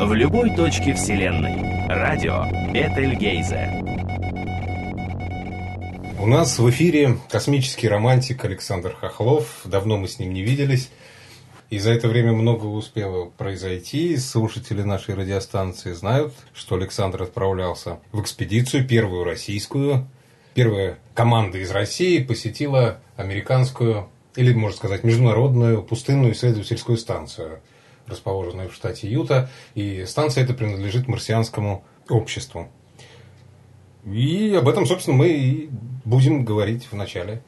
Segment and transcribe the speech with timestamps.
[0.00, 1.86] в любой точке Вселенной.
[1.86, 3.82] Радио Бетельгейзе.
[6.18, 9.60] У нас в эфире космический романтик Александр Хохлов.
[9.66, 10.90] Давно мы с ним не виделись.
[11.68, 14.16] И за это время много успело произойти.
[14.16, 20.08] Слушатели нашей радиостанции знают, что Александр отправлялся в экспедицию, первую российскую.
[20.54, 27.60] Первая команда из России посетила американскую, или, можно сказать, международную пустынную исследовательскую станцию,
[28.10, 29.48] расположенную в штате Юта.
[29.74, 32.68] И станция эта принадлежит марсианскому обществу.
[34.04, 35.70] И об этом, собственно, мы и
[36.04, 37.42] будем говорить в начале.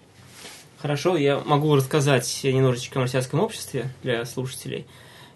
[0.78, 4.86] Хорошо, я могу рассказать немножечко о марсианском обществе для слушателей.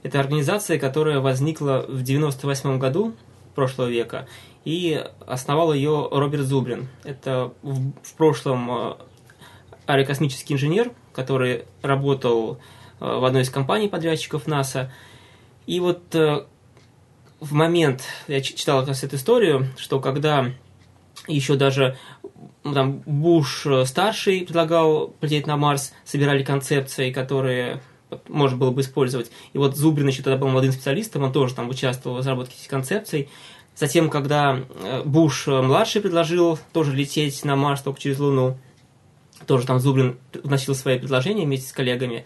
[0.02, 3.14] Это организация, которая возникла в 98 году
[3.54, 4.26] прошлого века,
[4.64, 6.88] и основал ее Роберт Зубрин.
[7.04, 8.94] Это в, в прошлом э,
[9.86, 12.58] аэрокосмический инженер, который работал
[13.00, 14.92] э, в одной из компаний подрядчиков НАСА.
[15.66, 16.44] И вот э,
[17.40, 20.52] в момент, я читал как раз эту историю, что когда
[21.28, 21.96] еще даже
[22.62, 27.80] там, Буш старший предлагал полететь на Марс, собирали концепции, которые
[28.28, 29.30] можно было бы использовать.
[29.52, 32.68] И вот Зубрин еще тогда был молодым специалистом, он тоже там участвовал в разработке этих
[32.68, 33.28] концепций.
[33.74, 38.56] Затем, когда э, Буш младший предложил тоже лететь на Марс только через Луну,
[39.46, 42.24] тоже там Зубрин вносил свои предложения вместе с коллегами.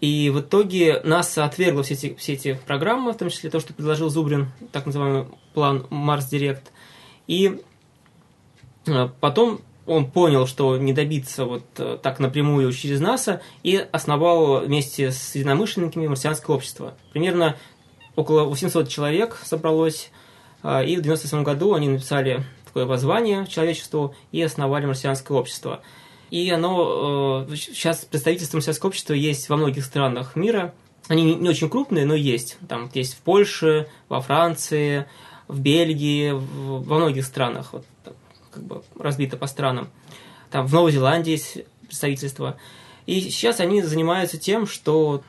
[0.00, 3.72] И в итоге НАСА отвергло все эти, все эти программы, в том числе то, что
[3.72, 6.70] предложил Зубрин, так называемый план Марс Директ.
[7.26, 7.62] И
[8.86, 14.60] Э, потом он понял, что не добиться вот э, так напрямую через НАСА, и основал
[14.60, 16.94] вместе с единомышленниками марсианское общество.
[17.12, 17.56] Примерно
[18.16, 20.10] около 800 человек собралось,
[20.62, 25.80] э, и в 1997 году они написали такое воззвание человечеству и основали марсианское общество.
[26.30, 30.74] И оно сейчас представительство марсианского общества есть во многих странах мира.
[31.08, 32.58] Они не очень крупные, но есть.
[32.68, 35.06] Там есть в Польше, во Франции,
[35.46, 37.72] в Бельгии, во многих странах.
[37.72, 37.84] Вот
[38.50, 39.88] как бы разбито по странам.
[40.50, 42.56] Там в Новой Зеландии есть представительство.
[43.06, 45.22] И сейчас они занимаются тем, что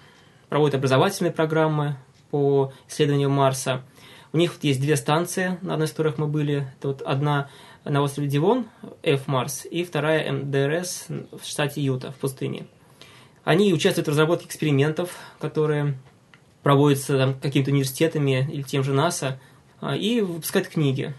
[0.50, 1.98] проводят образовательные программы
[2.32, 3.84] по исследованию Марса.
[4.34, 6.68] У них вот есть две станции, на одной из которых мы были.
[6.78, 7.50] Это вот одна
[7.90, 8.66] на острове Дивон,
[9.04, 12.68] F-Марс, и вторая МДРС в штате Юта, в пустыне.
[13.44, 15.98] Они участвуют в разработке экспериментов, которые
[16.64, 19.40] проводятся там, какими-то университетами или тем же НАСА,
[19.80, 21.14] а, и выпускают книги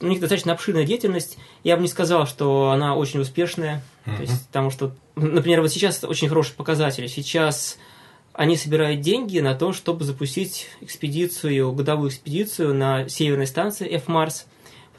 [0.00, 1.38] у них достаточно обширная деятельность.
[1.64, 3.82] Я бы не сказал, что она очень успешная.
[4.04, 4.16] Mm-hmm.
[4.16, 7.08] То есть, потому что, например, вот сейчас очень хороший показатель.
[7.08, 7.78] Сейчас
[8.32, 14.44] они собирают деньги на то, чтобы запустить экспедицию, годовую экспедицию на северной станции F-Mars.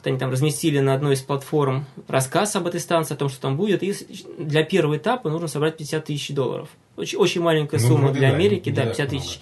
[0.02, 3.40] Вот они там разместили на одной из платформ рассказ об этой станции, о том, что
[3.40, 3.84] там будет.
[3.84, 3.94] И
[4.36, 6.68] для первого этапа нужно собрать 50 тысяч долларов.
[6.96, 9.40] Очень, очень маленькая ну, сумма для да, Америки, да, 50 тысяч.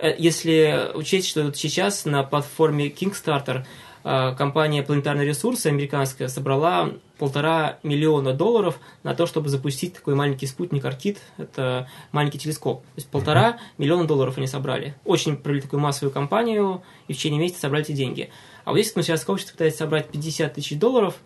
[0.00, 3.64] Э, если учесть, что вот сейчас на платформе Kickstarter–
[4.02, 10.46] Э, компания «Планетарные ресурсы» американская собрала полтора миллиона долларов на то, чтобы запустить такой маленький
[10.46, 11.18] спутник Аркит.
[11.36, 12.82] Это маленький телескоп.
[12.82, 14.94] То есть полтора миллиона долларов они собрали.
[15.04, 18.30] Очень провели такую массовую кампанию и в течение месяца собрали эти деньги.
[18.70, 21.16] А вот здесь научное общество пытается собрать 50 тысяч долларов,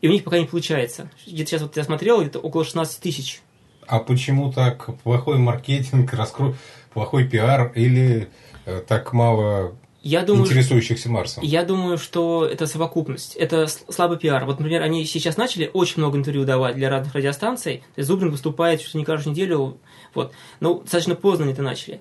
[0.00, 1.08] и у них пока не получается.
[1.24, 3.42] Где-то сейчас вот я смотрел, где-то около 16 тысяч.
[3.86, 6.56] А почему так плохой маркетинг, раскру...
[6.92, 8.28] плохой пиар или
[8.66, 11.44] э, так мало я думаю, интересующихся Марсом.
[11.44, 13.36] Я думаю, что это совокупность.
[13.36, 14.44] Это слабый пиар.
[14.44, 17.84] Вот, например, они сейчас начали очень много интервью давать для разных радиостанций.
[17.94, 19.78] То есть Зубрин выступает чуть ли не каждую неделю.
[20.12, 20.32] Вот.
[20.58, 22.00] Но достаточно поздно они это начали.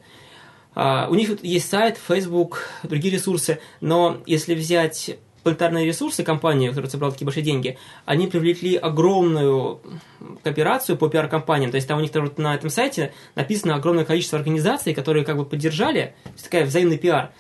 [0.76, 3.60] А, у них есть сайт, Facebook, другие ресурсы.
[3.82, 9.80] Но если взять планетарные ресурсы компании, которая собрала такие большие деньги, они привлекли огромную
[10.44, 11.72] кооперацию по пиар-компаниям.
[11.72, 15.38] То есть там у них там, на этом сайте написано огромное количество организаций, которые как
[15.38, 16.14] бы поддержали.
[16.24, 17.32] То есть такая взаимный пиар.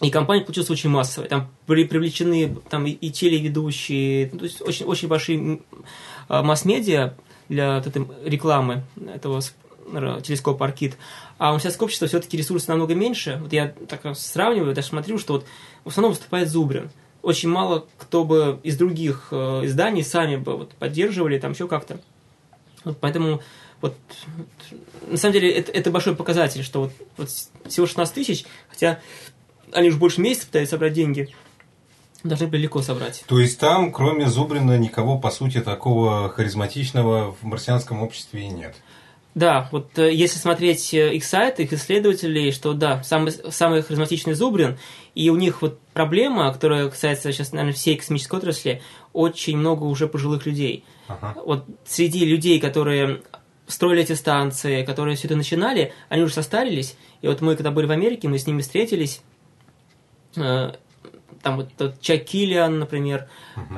[0.00, 1.28] И компания получилась очень массовой.
[1.28, 5.60] Там были привлечены там, и, телеведущие, ну, то есть очень, очень большие
[6.28, 7.14] а, масс-медиа
[7.48, 8.82] для вот этой рекламы
[9.14, 9.40] этого
[10.22, 10.96] телескопа Аркит.
[11.38, 13.38] А у нас общество все-таки ресурсы намного меньше.
[13.42, 15.46] Вот я так сравниваю, даже смотрю, что вот
[15.84, 16.90] в основном выступает Зубрин.
[17.22, 21.98] Очень мало кто бы из других э, изданий сами бы вот поддерживали, там еще как-то.
[22.84, 23.40] Вот поэтому
[23.80, 23.96] вот,
[25.08, 27.28] на самом деле это, это большой показатель, что вот, вот
[27.68, 29.00] всего 16 тысяч, хотя
[29.72, 31.28] они уже больше месяца пытались собрать деньги,
[32.22, 33.24] должны были легко собрать.
[33.26, 38.74] То есть там, кроме Зубрина, никого, по сути, такого харизматичного в марсианском обществе и нет?
[39.34, 44.34] Да, вот э, если смотреть э, их сайт, их исследователей, что да, самый, самый харизматичный
[44.34, 44.78] Зубрин,
[45.16, 48.80] и у них вот проблема, которая касается сейчас, наверное, всей космической отрасли,
[49.12, 50.84] очень много уже пожилых людей.
[51.08, 51.34] Ага.
[51.44, 53.22] Вот среди людей, которые
[53.66, 57.86] строили эти станции, которые все это начинали, они уже состарились, и вот мы, когда были
[57.86, 59.20] в Америке, мы с ними встретились,
[60.36, 60.74] э,
[61.44, 63.28] там вот тот Чак Киллиан, например,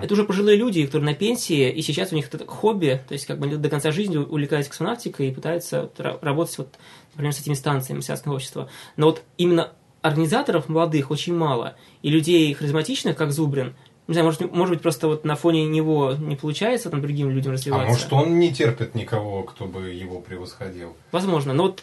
[0.02, 3.26] это уже пожилые люди, которые на пенсии, и сейчас у них это хобби, то есть
[3.26, 6.74] как бы они до конца жизни увлекаются космонавтикой и пытаются вот ра- работать, вот,
[7.12, 8.70] например, с этими станциями марсианского общества.
[8.96, 13.74] Но вот именно организаторов молодых очень мало, и людей харизматичных, как Зубрин,
[14.06, 17.50] не знаю, может, может быть, просто вот на фоне него не получается там другим людям
[17.50, 17.88] А развиваться.
[17.88, 20.96] может, он не терпит никого, кто бы его превосходил?
[21.10, 21.82] Возможно, но вот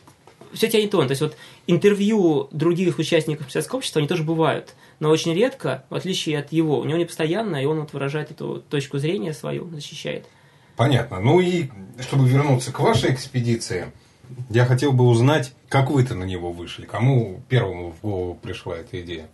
[0.54, 1.08] все тянет он.
[1.08, 1.36] То есть вот
[1.68, 6.80] интервью других участников марсианского общества, они тоже бывают, но очень редко, в отличие от его.
[6.80, 10.26] У него не постоянно, и он вот выражает эту точку зрения свою, защищает.
[10.76, 11.20] Понятно.
[11.20, 11.70] Ну и
[12.00, 13.92] чтобы вернуться к вашей экспедиции,
[14.50, 19.02] я хотел бы узнать, как вы-то на него вышли, кому первому в голову пришла эта
[19.02, 19.28] идея?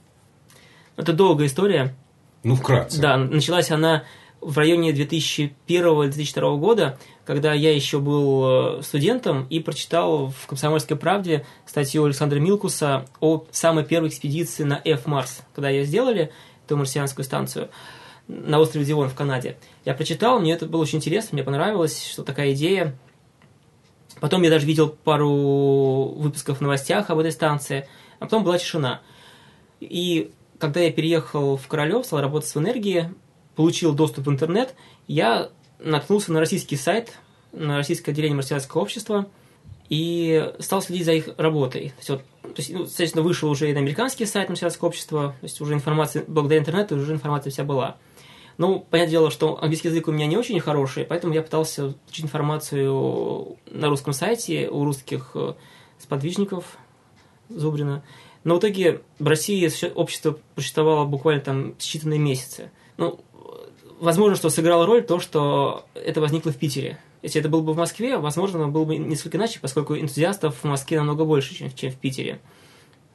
[0.98, 1.95] Это долгая история.
[2.44, 3.00] Ну, вкратце.
[3.00, 4.04] Да, началась она
[4.42, 6.98] в районе 2001-2002 года,
[7.30, 13.46] когда я еще был э, студентом и прочитал в «Комсомольской правде» статью Александра Милкуса о
[13.52, 16.31] самой первой экспедиции на F-Марс, когда ее сделали,
[16.66, 17.70] эту марсианскую станцию,
[18.28, 19.58] на острове Дион в Канаде.
[19.86, 22.98] Я прочитал, мне это было очень интересно, мне понравилось, что такая идея.
[24.20, 27.88] Потом я даже видел пару выпусков в новостях об этой станции,
[28.18, 29.02] а потом была тишина.
[29.80, 33.14] И когда я переехал в Королев, стал работать в энергии,
[33.56, 34.74] получил доступ в интернет,
[35.08, 37.14] я наткнулся на российский сайт,
[37.52, 39.28] на российское отделение марсианского общества
[39.90, 41.90] и стал следить за их работой.
[41.90, 45.36] То есть, вот, то есть ну, соответственно, вышел уже и на американский сайт марсианского общества,
[45.40, 47.98] то есть уже информация, благодаря интернету уже информация вся была.
[48.58, 52.26] Ну, понятное дело, что английский язык у меня не очень хороший, поэтому я пытался получить
[52.26, 55.54] информацию на русском сайте у русских э,
[55.98, 56.78] сподвижников
[57.48, 58.04] Зубрина.
[58.44, 62.72] Но в итоге в России общество существовало буквально там считанные месяцы.
[62.98, 63.22] Ну,
[64.00, 66.98] возможно, что сыграло роль то, что это возникло в Питере.
[67.22, 70.98] Если это было бы в Москве, возможно, было бы несколько иначе, поскольку энтузиастов в Москве
[70.98, 72.40] намного больше, чем, чем в Питере.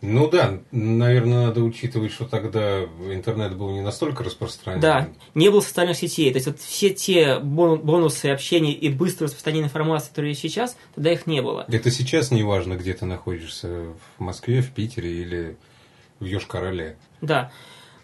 [0.06, 4.80] Ну да, наверное, надо учитывать, что тогда интернет был не настолько распространен.
[4.80, 6.30] Да, не было социальных сетей.
[6.30, 10.76] То есть вот все те бон- бонусы общения и быстрого распространения информации, которые есть сейчас,
[10.94, 11.64] тогда их не было.
[11.68, 13.86] Это сейчас не важно, где ты находишься,
[14.18, 15.56] в Москве, в Питере или
[16.20, 16.96] в Йошкар-Оле.
[17.22, 17.50] Да.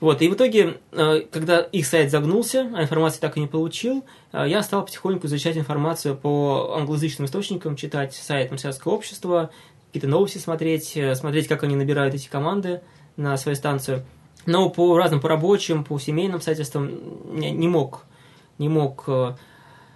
[0.00, 4.02] Вот, и в итоге, э, когда их сайт загнулся, а информации так и не получил,
[4.32, 9.50] э, я стал потихоньку изучать информацию по англоязычным источникам, читать сайт марсианского общества,
[9.88, 12.80] какие-то новости смотреть, э, смотреть, как они набирают эти команды
[13.18, 14.06] на свою станцию.
[14.46, 18.06] Но по разным, по рабочим, по семейным обстоятельствам не не мог,
[18.56, 19.06] не мог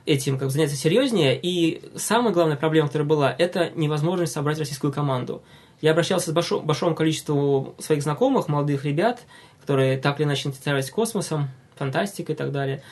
[0.04, 1.38] этим как бы, заняться серьезнее.
[1.40, 5.42] И самая главная проблема, которая была, это невозможность собрать российскую команду.
[5.80, 9.22] Я обращался с большом, большому количеству своих знакомых, молодых ребят,
[9.64, 12.82] которые так или иначе интересовались космосом, фантастикой и так далее.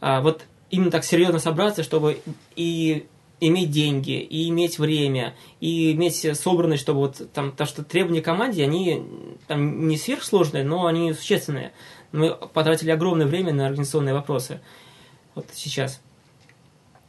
[0.00, 2.20] А вот именно так серьезно собраться, чтобы
[2.56, 3.06] и
[3.38, 8.64] иметь деньги, и иметь время, и иметь собранность, чтобы вот там, то, что требования команде,
[8.64, 9.04] они
[9.46, 11.70] там не сверхсложные, но они существенные.
[12.10, 14.60] Мы потратили огромное время на организационные вопросы.
[15.36, 16.00] Вот сейчас.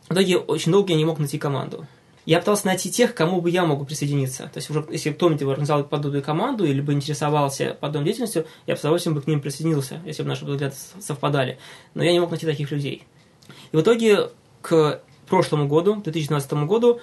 [0.08, 1.88] В итоге очень долго я не мог найти команду.
[2.28, 4.44] Я пытался найти тех, к кому бы я мог присоединиться.
[4.54, 8.74] То есть, уже, если кто-нибудь бы организовал подобную команду или бы интересовался подобной деятельностью, я
[8.74, 11.58] бы с удовольствием бы к ним присоединился, если бы наши взгляды совпадали.
[11.94, 13.04] Но я не мог найти таких людей.
[13.72, 14.30] И в итоге
[14.62, 17.00] к прошлому году, 2012 году,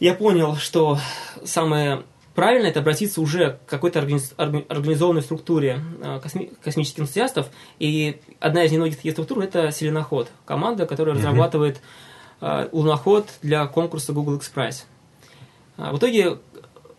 [0.00, 0.98] я понял, что
[1.44, 2.02] самое
[2.34, 7.46] правильное это обратиться уже к какой-то организ- орг- организованной структуре э, косми- космических энтузиастов.
[7.78, 11.24] И одна из немногих таких структур это Селеноход, команда, которая Мгм.
[11.24, 11.80] разрабатывает
[12.40, 14.84] луноход для конкурса Google X Prize.
[15.76, 16.38] А В итоге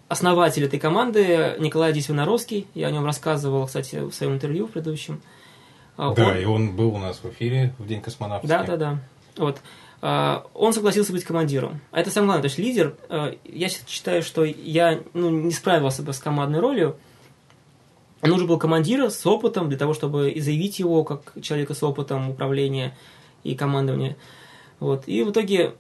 [0.08, 5.22] основатель этой команды Николай Дисвиноровский, я о нем рассказывал, кстати, в своем интервью в предыдущем.
[5.98, 8.50] А, Да, он- и он был у нас в эфире в День космонавтики.
[8.50, 9.00] да, да, да.
[9.38, 9.60] Вот.
[10.00, 11.82] Он согласился быть командиром.
[11.92, 12.42] А это самое главное.
[12.44, 16.98] То есть лидер, э, я считаю, что я ну, не справился бы с командной ролью.
[18.22, 22.30] Нужен был командир с опытом для того, чтобы и заявить его как человека с опытом
[22.30, 22.96] управления
[23.44, 24.18] и командования.
[24.80, 25.08] Вот.
[25.08, 25.74] И в итоге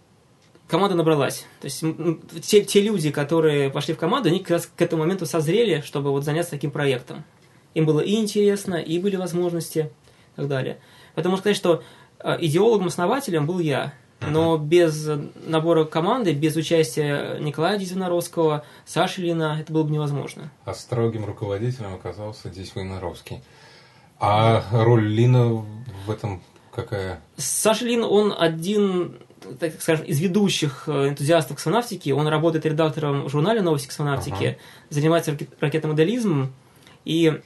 [0.67, 1.45] команда набралась.
[1.61, 1.83] То есть
[2.43, 6.11] те, те люди, которые пошли в команду, они как раз к этому моменту созрели, чтобы
[6.11, 7.23] вот заняться таким проектом.
[7.73, 9.91] Им было и интересно, и были возможности,
[10.33, 10.79] и так далее.
[11.15, 11.83] Поэтому можно сказать, что
[12.19, 13.93] э, идеологом-основателем был я.
[14.19, 15.07] Но без
[15.45, 20.51] набора команды, без участия Николая Дизиноровского, Саши Лина, это было бы невозможно.
[20.65, 23.43] А строгим руководителем оказался здесь Войнаровский.
[24.19, 25.63] А роль Лина
[26.07, 26.41] в этом
[26.77, 27.19] какая?
[27.35, 29.17] Саша Лин, он один,
[29.59, 32.11] так скажем, из ведущих э, энтузиастов космонавтики.
[32.11, 34.55] Он работает редактором в журнале «Новости космонавтики», Ага.
[34.89, 36.53] занимается раке- ракетомоделизмом.
[37.03, 37.41] И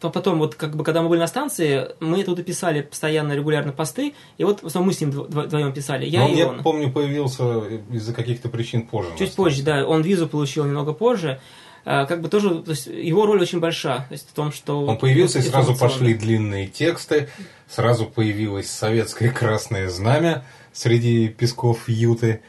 [0.00, 3.72] то потом, вот как бы, когда мы были на станции, мы туда писали постоянно, регулярно
[3.72, 6.36] посты, и вот в основном мы с ним дво- дво- вдвоем писали, я Ну, и
[6.36, 6.62] я он.
[6.62, 7.60] помню, появился
[7.90, 9.10] из-за каких-то причин позже.
[9.18, 9.86] Чуть позже, да.
[9.86, 11.40] Он визу получил немного позже.
[11.84, 14.86] А, как бы тоже, то есть его роль очень большая, то есть в том, что...
[14.86, 17.28] Он появился, и сразу пошли длинные тексты,
[17.68, 22.40] сразу появилось советское красное знамя среди песков Юты,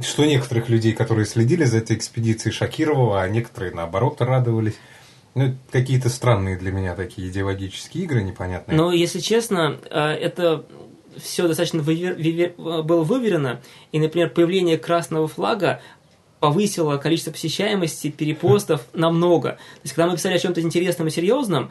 [0.00, 4.74] что некоторых людей, которые следили за этой экспедицией, шокировало, а некоторые, наоборот, радовались.
[5.34, 8.76] Ну, какие-то странные для меня такие идеологические игры непонятные.
[8.76, 10.66] Но, если честно, а, это
[11.16, 12.14] все достаточно вывер...
[12.14, 12.52] Вивер...
[12.58, 13.60] было выверено,
[13.92, 15.80] и, например, появление красного флага
[16.42, 19.50] повысило количество посещаемости, перепостов намного.
[19.50, 21.70] То есть, когда мы писали о чем-то интересном и серьезном,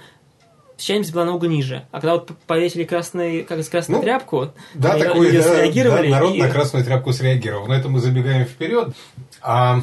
[0.78, 1.86] посещаемость была намного ниже.
[1.92, 6.10] А когда вот повесили красный, как красную ну, тряпку, да, такой, да, среагировали.
[6.10, 6.42] Да, народ и...
[6.42, 7.68] на красную тряпку среагировал.
[7.68, 8.96] Но это мы забегаем вперед.
[9.42, 9.82] А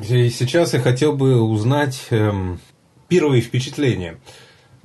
[0.00, 2.60] сейчас я хотел бы узнать эм,
[3.08, 4.20] первые впечатления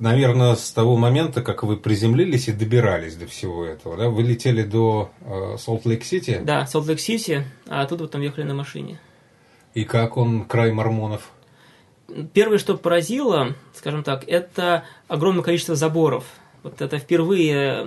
[0.02, 4.08] наверное, с того момента, как вы приземлились и добирались до всего этого, да?
[4.08, 6.40] Вы летели до э, Солт-Лейк-Сити?
[6.42, 9.00] Да, Солт-Лейк-Сити, а оттуда потом ехали на машине.
[9.74, 11.30] И как он, край мормонов?
[12.34, 16.24] Первое, что поразило, скажем так, это огромное количество заборов.
[16.64, 17.86] Вот это впервые...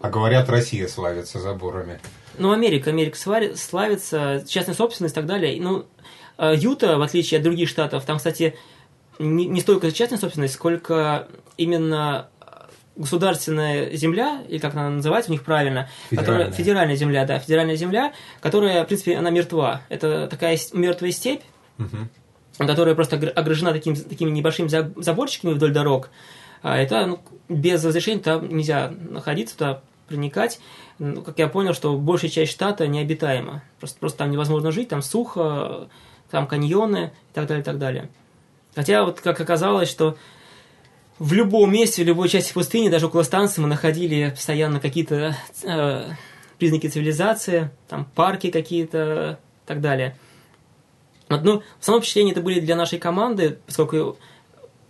[0.00, 2.00] А говорят, Россия славится заборами.
[2.38, 5.60] Ну, Америка, Америка славится, частная собственность и так далее.
[5.60, 5.86] Ну,
[6.36, 8.56] э, Юта, в отличие от других штатов, там, кстати,
[9.20, 12.28] не, не столько частная собственность, сколько именно
[12.96, 16.36] государственная земля, или как она называется у них правильно, федеральная.
[16.36, 19.82] Которая, федеральная земля, да, федеральная земля, которая, в принципе, она мертва.
[19.88, 21.42] Это такая мертвая степь,
[21.78, 21.96] угу.
[22.58, 26.10] которая просто огражена таким, такими небольшими заборчиками вдоль дорог.
[26.62, 30.60] А это ну, без разрешения там нельзя находиться, туда проникать.
[30.98, 33.62] Ну, как я понял, что большая часть штата необитаема.
[33.78, 35.88] Просто, просто там невозможно жить, там сухо,
[36.30, 38.10] там каньоны и так далее, и так далее.
[38.74, 40.16] Хотя вот как оказалось, что
[41.18, 46.10] в любом месте, в любой части пустыни, даже около станции мы находили постоянно какие-то э,
[46.58, 50.16] признаки цивилизации, там парки какие-то и так далее.
[51.28, 54.16] Вот, ну, само впечатление это были для нашей команды, поскольку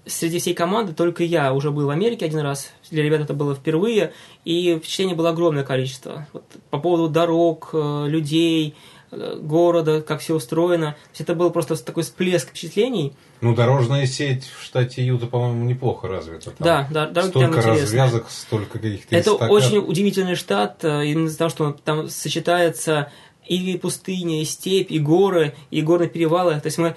[0.06, 3.54] среди всей команды только я уже был в Америке один раз, для ребят это было
[3.54, 4.12] впервые,
[4.44, 6.26] и впечатлений было огромное количество.
[6.32, 8.74] Вот, по поводу дорог, э, людей,
[9.10, 10.92] города, как все устроено.
[10.92, 13.14] То есть это был просто такой всплеск впечатлений.
[13.40, 16.50] Ну, дорожная сеть в штате Юта, по-моему, неплохо развита.
[16.50, 19.50] Там да, да, дороги Столько развязок, столько каких-то Это эстакад.
[19.50, 23.10] очень удивительный штат, э, именно из-за того, что там сочетается
[23.46, 26.60] и пустыня, и степь, и горы, и горные перевалы.
[26.60, 26.94] То есть мы,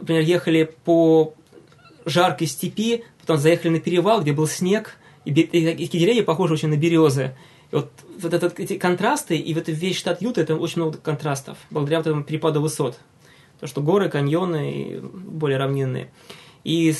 [0.00, 1.34] например, ехали по
[2.04, 6.76] жаркой степи, потом заехали на перевал, где был снег, и, и деревья похожи очень на
[6.76, 7.34] березы.
[7.72, 11.98] Вот, вот этот, эти контрасты, и вот весь штат Юта, это очень много контрастов, благодаря
[11.98, 12.98] вот этому перепаду высот.
[13.60, 16.10] То, что горы, каньоны более равнинные.
[16.62, 16.94] И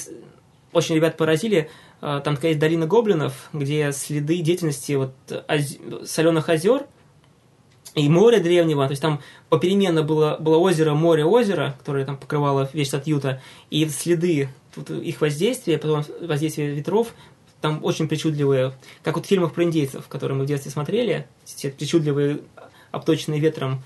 [0.73, 1.71] очень ребят поразили,
[2.01, 5.15] а, там такая есть долина гоблинов, где следы деятельности вот
[5.49, 5.77] оз...
[6.09, 6.87] соленых озер
[7.95, 12.69] и моря древнего, то есть там попеременно было, было озеро, море, озеро, которое там покрывало
[12.73, 17.15] весь штат Юта, и следы тут их воздействия, потом воздействие ветров
[17.67, 21.71] там очень причудливые, как вот в фильмах про индейцев, которые мы в детстве смотрели, все
[21.71, 22.43] причудливые,
[22.93, 23.83] обточенные ветром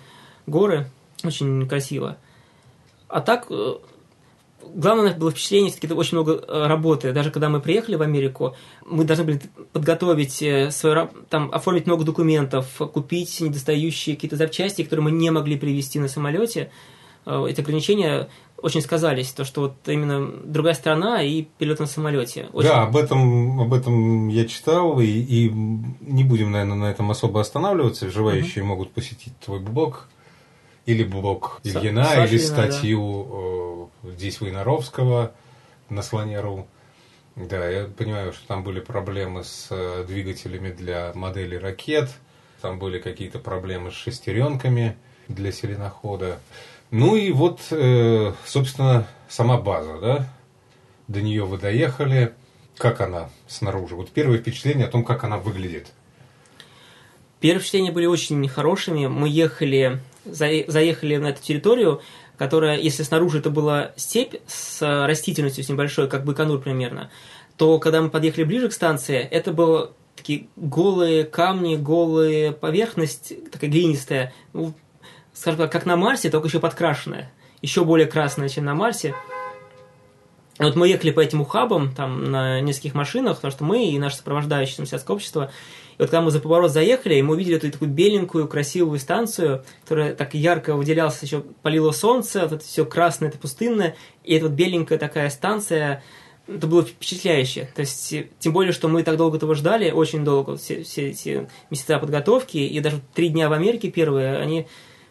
[0.47, 0.91] горы,
[1.25, 2.19] очень красиво.
[3.09, 3.75] А так, э,
[4.75, 7.15] главное было впечатление, все-таки очень много э, работы.
[7.15, 9.41] Даже когда мы приехали в Америку, мы должны были
[9.73, 15.57] подготовить э, свою, там, оформить много документов, купить недостающие какие-то запчасти, которые мы не могли
[15.57, 16.71] привезти на самолете.
[17.27, 18.29] Эти ограничения
[18.63, 22.49] очень сказались, то, что вот именно другая страна и перелет на самолете.
[22.53, 22.69] Очень...
[22.69, 27.41] Да, об этом, об этом я читал, и, и не будем, наверное, на этом особо
[27.41, 28.11] останавливаться.
[28.11, 28.71] Желающие угу.
[28.71, 30.09] могут посетить твой блог,
[30.87, 34.11] или блог Ильина, Сашина, или статью да.
[34.13, 35.33] здесь Войнаровского
[35.89, 36.67] на слоне.ру.
[37.37, 42.11] Да, я понимаю, что там были проблемы с э, двигателями для моделей ракет,
[42.61, 44.97] там были какие-то проблемы с шестеренками
[45.29, 46.39] для селенохода.
[46.91, 50.29] Ну и вот, э, собственно, сама база, да?
[51.09, 52.35] До нее вы доехали.
[52.77, 53.95] Как она снаружи?
[53.95, 55.93] Вот первое впечатление о том, как она выглядит.
[57.41, 59.07] Первые впечатления были очень хорошими.
[59.07, 62.03] Мы ехали, заехали на эту территорию,
[62.37, 67.11] которая, если снаружи это была степь с растительностью с небольшой, как Байконур примерно,
[67.57, 73.71] то когда мы подъехали ближе к станции, это было такие голые камни, голые поверхность, такая
[73.71, 74.75] глинистая, ну,
[75.41, 77.33] скажем так, как на Марсе, только еще подкрашенная.
[77.63, 79.15] Еще более красная, чем на Марсе.
[80.59, 84.17] Вот мы ехали по этим ухабам, там, на нескольких машинах, потому что мы и наше
[84.17, 85.51] сопровождающее сельское общество.
[85.97, 89.65] И вот когда мы за поворот заехали, и мы увидели эту такую беленькую, красивую станцию,
[89.85, 94.45] которая так ярко выделялась, еще полило солнце, вот это все красное, это пустынное, и эта
[94.45, 96.03] вот беленькая такая станция,
[96.47, 97.71] это было впечатляюще.
[97.75, 101.49] То есть, тем более, что мы так долго этого ждали, очень долго, все, все эти
[101.71, 104.67] месяца подготовки, и даже три дня в Америке первые, они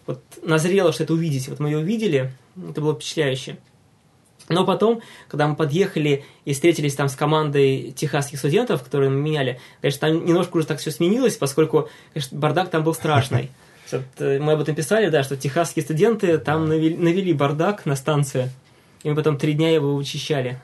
[0.10, 1.48] вот назрело, что это увидеть.
[1.50, 2.34] Вот мы ее увидели,
[2.68, 3.58] это было впечатляюще.
[4.48, 9.60] Но потом, когда мы подъехали и встретились там с командой техасских студентов, которые мы меняли,
[9.82, 13.52] конечно, там немножко уже так все сменилось, поскольку, конечно, бардак там был страшный.
[13.92, 17.96] Вот, э, мы об этом писали, да, что техасские студенты там навели, навели бардак на
[17.96, 18.52] станцию,
[19.02, 20.60] и мы потом три дня его вычищали.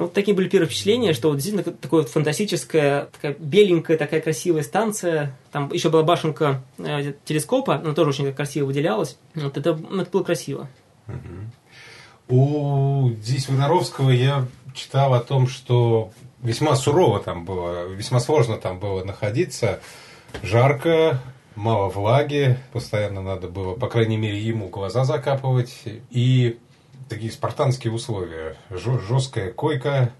[0.00, 4.22] Ну, вот такие были первые впечатления, что вот действительно такая вот фантастическая, такая беленькая, такая
[4.22, 5.36] красивая станция.
[5.52, 9.18] Там еще была башенка э, телескопа, она тоже очень красиво выделялась.
[9.34, 10.68] Вот это, это было красиво.
[12.30, 18.78] У здесь Виноровского я читал о том, что весьма сурово там было, весьма сложно там
[18.78, 19.80] было находиться.
[20.42, 21.20] Жарко,
[21.56, 25.82] мало влаги, постоянно надо было, по крайней мере, ему глаза закапывать.
[26.08, 26.58] И
[27.10, 28.56] такие спартанские условия.
[28.70, 30.12] Жесткая койка.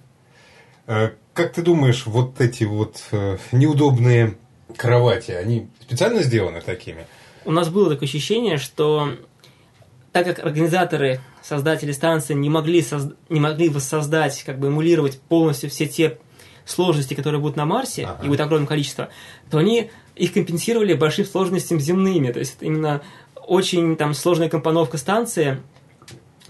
[0.87, 4.37] Э, как ты думаешь, вот эти вот э, неудобные
[4.77, 7.07] кровати, они специально сделаны такими?
[7.45, 9.15] У нас было такое ощущение, что
[10.13, 15.71] так как организаторы создатели станции не могли, созда- не могли воссоздать, как бы эмулировать полностью
[15.71, 16.19] все те
[16.65, 18.25] сложности, которые будут на Марсе, ага.
[18.25, 19.09] и будет огромное количество,
[19.51, 22.33] то они их компенсировали большим сложностями земными.
[22.33, 23.01] То есть это именно
[23.47, 25.61] очень там сложная компоновка станции,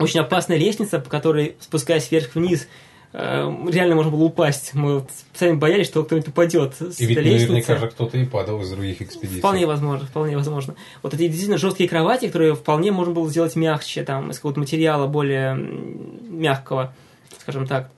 [0.00, 2.66] очень опасная лестница, по которой, спускаясь вверх-вниз,
[3.12, 4.72] Э, реально можно было упасть.
[4.74, 5.04] Мы
[5.34, 7.48] сами боялись, что кто-нибудь упадет с И ведь лестницы.
[7.48, 9.40] наверняка же кто-то и падал из других экспедиций.
[9.40, 10.76] Вполне возможно, вполне возможно.
[11.02, 15.08] Вот эти действительно жесткие кровати, которые вполне можно было сделать мягче, там, из какого-то материала
[15.08, 16.94] более мягкого,
[17.38, 17.90] скажем так.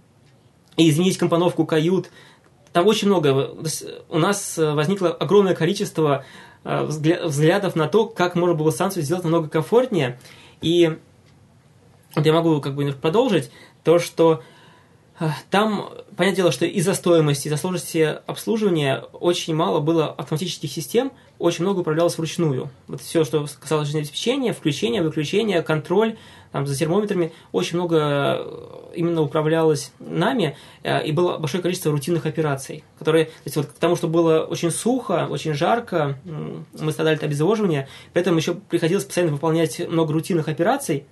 [0.79, 2.09] И изменить компоновку кают.
[2.73, 3.55] Там очень много.
[4.09, 6.25] У нас возникло огромное количество
[6.65, 10.19] э, взглядов на то, как можно было станцию сделать намного комфортнее.
[10.63, 10.97] И
[12.15, 13.51] вот я могу как бы продолжить
[13.85, 14.43] то, что
[15.51, 21.65] там, понятное дело, что из-за стоимости, из-за сложности обслуживания очень мало было автоматических систем, очень
[21.65, 22.71] много управлялось вручную.
[22.89, 26.17] Вот все, что касалось жизнеобеспечения, включения, выключения, контроль,
[26.51, 32.27] там, за термометрами, очень много э, именно управлялось нами, э, и было большое количество рутинных
[32.27, 37.17] операций, которые, то есть вот к тому, что было очень сухо, очень жарко, мы страдали
[37.17, 41.07] от обезвоживания, поэтому еще приходилось постоянно выполнять много рутинных операций,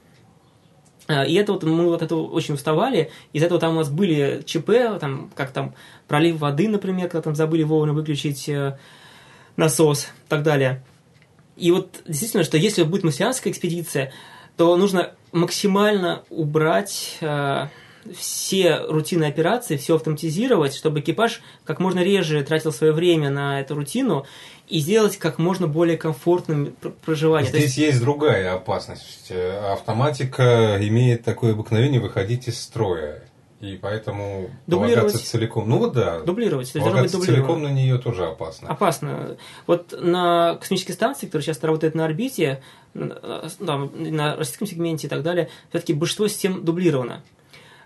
[1.10, 3.10] и это вот мы вот это очень уставали.
[3.32, 5.74] Из-за этого там у нас были ЧП, там, как там
[6.08, 8.78] пролив воды, например, когда там забыли вовремя выключить э,
[9.56, 10.82] насос и так далее.
[11.56, 14.12] И вот действительно, что если будет марсианская экспедиция,
[14.56, 17.66] то нужно максимально убрать э,
[18.14, 23.74] все рутинные операции, все автоматизировать, чтобы экипаж как можно реже тратил свое время на эту
[23.74, 24.26] рутину
[24.70, 27.50] и сделать как можно более комфортным проживание.
[27.50, 27.78] Здесь есть...
[27.78, 29.30] есть другая опасность.
[29.30, 33.24] Автоматика имеет такое обыкновение выходить из строя.
[33.60, 35.16] И поэтому дублировать.
[35.16, 35.68] целиком.
[35.68, 36.20] Ну вот да.
[36.20, 36.72] Дублировать.
[36.72, 38.70] Полагаться целиком на нее тоже опасно.
[38.70, 39.36] Опасно.
[39.66, 42.62] Вот на космической станции, которая сейчас работает на орбите,
[42.94, 47.22] там, на российском сегменте и так далее, все-таки большинство систем дублировано.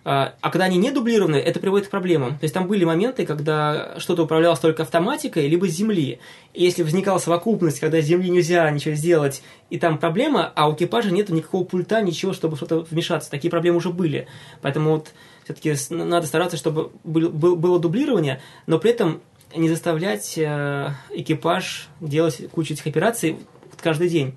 [0.05, 2.39] А, а когда они не дублированы, это приводит к проблемам.
[2.39, 6.19] То есть там были моменты, когда что-то управлялось только автоматикой, либо с земли.
[6.53, 11.11] И если возникала совокупность, когда земли нельзя ничего сделать, и там проблема, а у экипажа
[11.11, 13.31] нет никакого пульта, ничего, чтобы что-то вмешаться.
[13.31, 14.29] Такие проблемы уже были.
[14.61, 15.13] Поэтому вот
[15.45, 19.23] все-таки надо стараться, чтобы было дублирование, но при этом
[19.57, 23.39] не заставлять э, экипаж делать кучу этих операций
[23.81, 24.35] каждый день.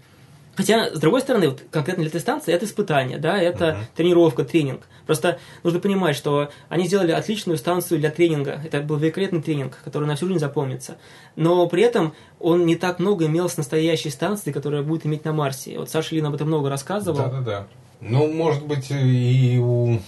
[0.58, 3.78] Хотя, с другой стороны, вот конкретно для этой станции это испытание, да, это uh-huh.
[3.96, 4.82] тренировка, тренинг.
[5.06, 8.60] Просто нужно понимать, что они сделали отличную станцию для тренинга.
[8.65, 10.98] Это был великолепный тренинг, который на всю жизнь запомнится.
[11.36, 15.32] Но при этом он не так много имел с настоящей станцией, которая будет иметь на
[15.32, 15.78] Марсе.
[15.78, 17.17] Вот Саша Лин об этом много рассказывал.
[17.17, 17.67] Да-да-да.
[18.02, 20.00] Ну, может быть, и у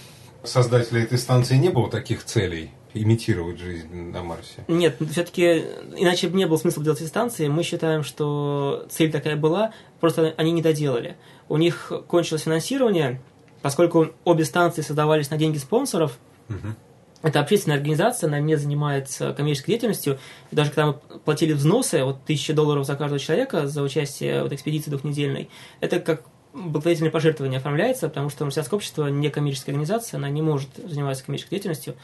[0.42, 4.64] создателя этой станции не было таких целей имитировать жизнь на Марсе.
[4.68, 5.64] Нет, все-таки
[5.96, 7.48] иначе бы не было смысла делать эти станции.
[7.48, 11.16] Мы считаем, что цель такая была, просто они не доделали.
[11.48, 13.20] У них кончилось финансирование,
[13.62, 16.18] поскольку обе станции создавались на деньги спонсоров.
[16.48, 16.74] Угу.
[17.22, 20.18] Это общественная организация, она не занимается коммерческой деятельностью.
[20.50, 24.54] И даже когда мы платили взносы, вот тысяча долларов за каждого человека за участие в
[24.54, 25.50] экспедиции двухнедельной,
[25.80, 26.22] это как
[26.54, 31.56] благотворительное пожертвование оформляется, потому что марсианское общество не коммерческая организация, она не может заниматься коммерческой
[31.56, 31.94] деятельностью.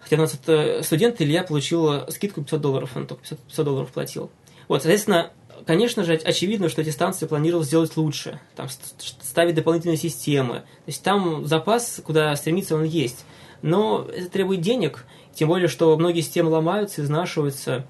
[0.00, 3.92] Хотя у нас это студент, Илья получил скидку 500 долларов, он только 500, 500 долларов
[3.92, 4.30] платил.
[4.68, 5.30] Вот, соответственно,
[5.66, 10.60] конечно же, очевидно, что эти станции планировал сделать лучше, там, ставить дополнительные системы.
[10.60, 13.24] То есть там запас, куда стремиться, он есть.
[13.62, 17.86] Но это требует денег, тем более, что многие системы ломаются, изнашиваются.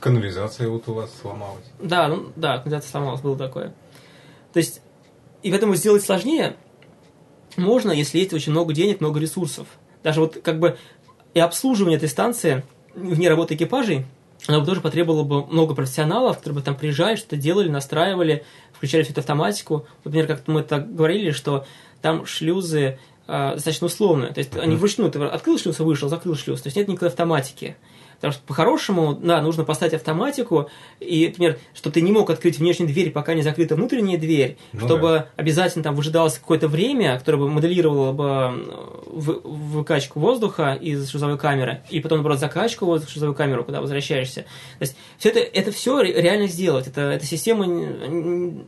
[0.00, 1.64] Канализация вот у вас сломалась.
[1.80, 3.74] Да, ну, да, канализация сломалась, было такое.
[4.52, 4.80] То есть,
[5.42, 6.56] и поэтому сделать сложнее
[7.56, 9.66] можно, если есть очень много денег, много ресурсов.
[10.02, 10.76] Даже вот как бы
[11.34, 14.06] и обслуживание этой станции вне работы экипажей,
[14.46, 19.02] оно бы тоже потребовало бы много профессионалов, которые бы там приезжали, что-то делали, настраивали, включали
[19.02, 19.86] всю эту автоматику.
[20.04, 21.66] Например, как мы так говорили, что
[22.02, 24.32] там шлюзы э, достаточно условные.
[24.32, 26.60] То есть они вручную, ты открыл шлюз и вышел, закрыл шлюз.
[26.60, 27.76] То есть нет никакой автоматики.
[28.24, 32.90] Потому что по-хорошему, да, нужно поставить автоматику, и, например, что ты не мог открыть внешнюю
[32.90, 35.28] дверь, пока не закрыта внутренняя дверь, ну, чтобы да.
[35.36, 38.64] обязательно там выжидалось какое-то время, которое бы моделировало бы
[39.12, 44.44] выкачку воздуха из шлюзовой камеры, и потом, наоборот, закачку воздуха в шлюзовую камеру, куда возвращаешься.
[44.78, 46.86] То есть все это, это все реально сделать.
[46.86, 47.66] Это, это система,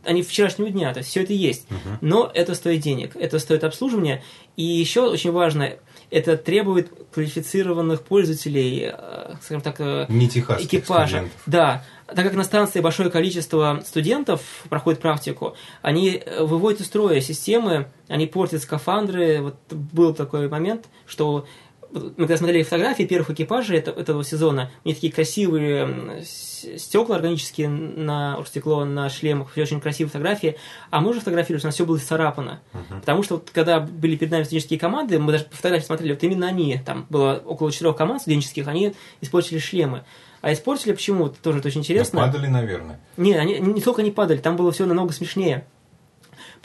[0.05, 1.65] они вчерашнего дня, то есть все это есть.
[1.71, 1.97] Угу.
[2.01, 4.21] Но это стоит денег, это стоит обслуживания.
[4.55, 5.73] И еще очень важно,
[6.09, 11.07] это требует квалифицированных пользователей, э, скажем так, э, Не экипажа.
[11.07, 11.41] Студентов.
[11.45, 17.19] Да, так как на станции большое количество студентов проходит практику, они э, выводят из строя
[17.19, 19.41] системы, они портят скафандры.
[19.41, 21.45] Вот был такой момент, что
[21.91, 27.69] мы когда смотрели фотографии первых экипажей этого, этого сезона, у них такие красивые стекла органические
[27.69, 30.57] на стекло на шлемах, все очень красивые фотографии,
[30.89, 32.59] а мы уже фотографировали, что у нас все было исцарапано.
[32.73, 32.99] Uh-huh.
[32.99, 36.23] Потому что вот, когда были перед нами студенческие команды, мы даже по фотографии смотрели, вот
[36.23, 40.03] именно они, там было около четырех команд студенческих, они испортили шлемы.
[40.41, 41.29] А испортили почему?
[41.29, 42.19] Тоже это очень интересно.
[42.19, 42.99] Да падали, наверное.
[43.17, 45.65] Не, они не только не падали, там было все намного смешнее.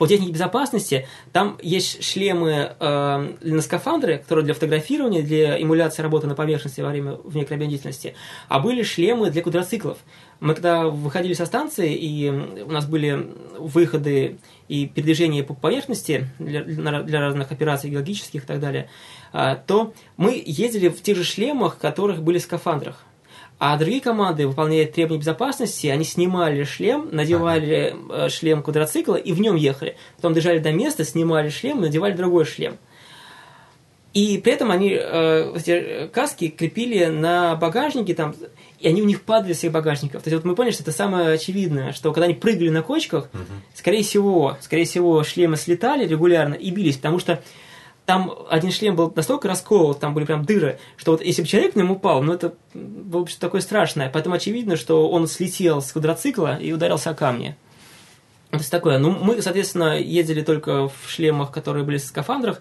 [0.03, 6.27] По технике безопасности там есть шлемы э, на скафандры, которые для фотографирования, для эмуляции работы
[6.27, 8.17] на поверхности во время внеклябиной деятельности,
[8.49, 9.99] а были шлемы для квадроциклов.
[10.41, 16.65] Мы когда выходили со станции, и у нас были выходы и передвижения по поверхности для,
[16.65, 18.89] для разных операций геологических и так далее,
[19.33, 23.05] э, то мы ездили в тех же шлемах, которых были в скафандрах.
[23.65, 28.27] А другие команды, выполняя требования безопасности, они снимали шлем, надевали ага.
[28.27, 29.97] Э, шлем квадроцикла и в нем ехали.
[30.17, 32.77] Потом доезжали до места, снимали шлем, надевали другой шлем.
[34.15, 38.35] И при этом они э, эти каски крепили на багажнике, там,
[38.81, 40.25] и они у них падали с их багажников.
[40.25, 43.29] То есть вот мы поняли, что это самое очевидное, что когда они прыгали на кочках,
[43.33, 43.43] угу.
[43.75, 47.41] скорее всего, скорее всего, шлемы слетали регулярно и бились, потому что
[48.07, 51.77] там один шлем был настолько расколот, там были прям дыры, что вот если бы человек
[51.77, 54.11] на нем упал, ну это было бы такое страшное.
[54.13, 57.57] Поэтому очевидно, что он слетел с квадроцикла и ударился о камни.
[58.51, 58.99] То есть такое.
[58.99, 62.61] Ну, мы, соответственно, ездили только в шлемах, которые были в скафандрах.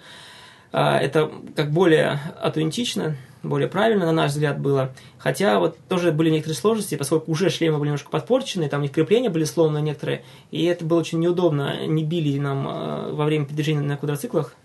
[0.71, 4.93] Это как более аутентично, более правильно, на наш взгляд, было.
[5.17, 8.93] Хотя вот тоже были некоторые сложности, поскольку уже шлемы были немножко подпорчены, там у них
[8.93, 11.85] крепления были сломаны некоторые, и это было очень неудобно.
[11.85, 14.55] Не били нам а, во время передвижения на квадроциклах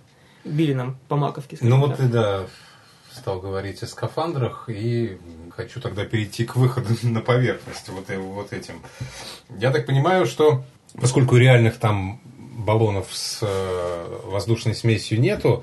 [0.47, 1.59] били нам по маковке.
[1.61, 2.47] Ну вот ты, да,
[3.13, 5.19] стал говорить о скафандрах, и
[5.51, 8.83] хочу тогда перейти к выходу на поверхность вот, вот этим.
[9.59, 10.65] Я так понимаю, что
[11.01, 12.21] поскольку реальных там
[12.67, 15.63] баллонов с э, воздушной смесью нету,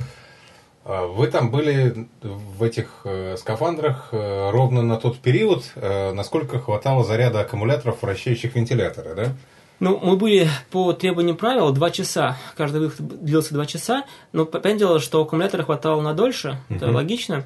[0.85, 7.41] э, вы там были в этих э, скафандрах ровно на тот период, насколько хватало заряда
[7.41, 9.35] аккумуляторов, вращающих вентиляторы, да?
[9.79, 12.37] Ну, мы были по требованию правил два часа.
[12.55, 14.05] Каждый выход длился два часа.
[14.31, 16.59] Но понятное дело, что аккумулятора хватало на дольше.
[16.69, 16.75] Uh-huh.
[16.77, 17.45] Это логично.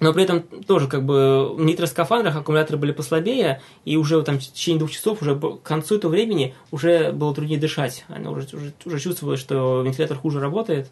[0.00, 4.42] Но при этом тоже как бы в нитроскафандрах аккумуляторы были послабее, и уже там в
[4.42, 8.06] течение двух часов, уже к концу этого времени уже было труднее дышать.
[8.08, 10.90] Она уже, уже, уже чувствовалось, что вентилятор хуже работает.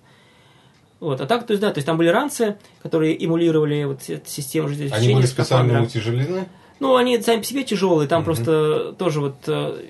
[1.00, 1.20] Вот.
[1.22, 4.68] А так, то есть, да, то есть там были ранцы, которые эмулировали вот эту систему
[4.68, 5.06] жизнедотечения.
[5.06, 6.46] Они были специально утяжелены?
[6.80, 8.26] Ну, они сами по себе тяжелые, там угу.
[8.26, 9.84] просто тоже вот э,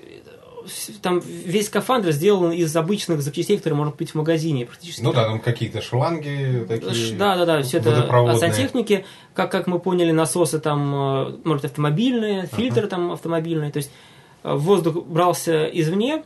[1.01, 5.01] там весь скафандр сделан из обычных запчастей, которые можно купить в магазине практически.
[5.01, 7.15] Ну да, там какие-то шланги такие.
[7.15, 9.05] Да, да, да, все это от сантехники.
[9.33, 12.89] Как, как мы поняли, насосы там, э, может, автомобильные, фильтры uh-huh.
[12.89, 13.71] там автомобильные.
[13.71, 13.91] То есть
[14.43, 16.23] э, воздух брался извне,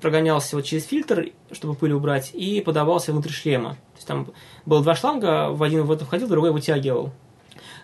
[0.00, 3.70] прогонялся вот через фильтр, чтобы пыль убрать, и подавался внутрь шлема.
[3.70, 4.32] То есть там
[4.64, 7.12] было два шланга, в один в это входил, другой вытягивал.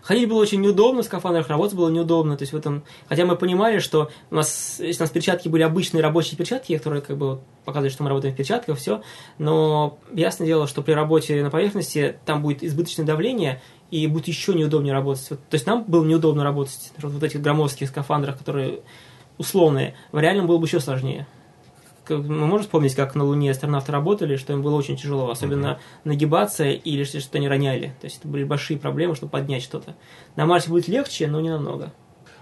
[0.02, 2.36] Ходить было очень неудобно, в скафандрах работать было неудобно.
[2.36, 5.62] То есть в этом, хотя мы понимали, что у нас, если у нас перчатки были
[5.62, 9.02] обычные рабочие перчатки, которые как бы показывают, что мы работаем в перчатках, все,
[9.38, 13.62] но ясное дело, что при работе на поверхности там будет избыточное давление,
[13.92, 15.26] и будет еще неудобнее работать.
[15.30, 18.80] Вот, то есть нам было неудобно работать в вот этих громоздких скафандрах, которые
[19.38, 19.94] условные.
[20.12, 21.26] В реальном было бы еще сложнее
[22.08, 26.00] мы можем вспомнить, как на Луне астронавты работали, что им было очень тяжело, особенно mm-hmm.
[26.04, 27.94] нагибаться или что-то они роняли.
[28.00, 29.94] То есть это были большие проблемы, чтобы поднять что-то.
[30.36, 31.92] На Марсе будет легче, но не намного.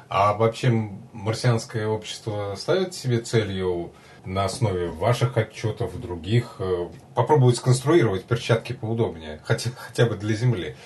[0.09, 3.93] А вообще марсианское общество ставит себе целью
[4.25, 10.77] на основе ваших отчетов, других, э, попробовать сконструировать перчатки поудобнее, хотя, хотя бы для Земли?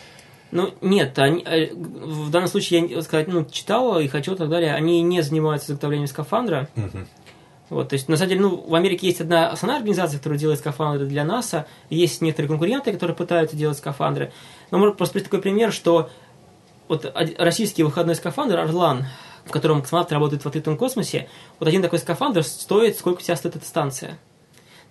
[0.51, 4.49] Ну, нет, они, э, в данном случае я сказать, ну, читал их отчет и так
[4.49, 6.69] далее, они не занимаются изготовлением скафандра.
[6.77, 7.07] Угу.
[7.71, 10.59] Вот, то есть, на самом деле, ну, в Америке есть одна основная организация, которая делает
[10.59, 14.33] скафандры для НАСА, есть некоторые конкуренты, которые пытаются делать скафандры.
[14.71, 16.11] Но можно просто привести такой пример, что
[16.89, 19.07] вот российский выходной скафандр «Орлан»,
[19.47, 23.37] в котором космонавты работают в открытом космосе, вот один такой скафандр стоит, сколько у тебя
[23.37, 24.19] стоит эта станция.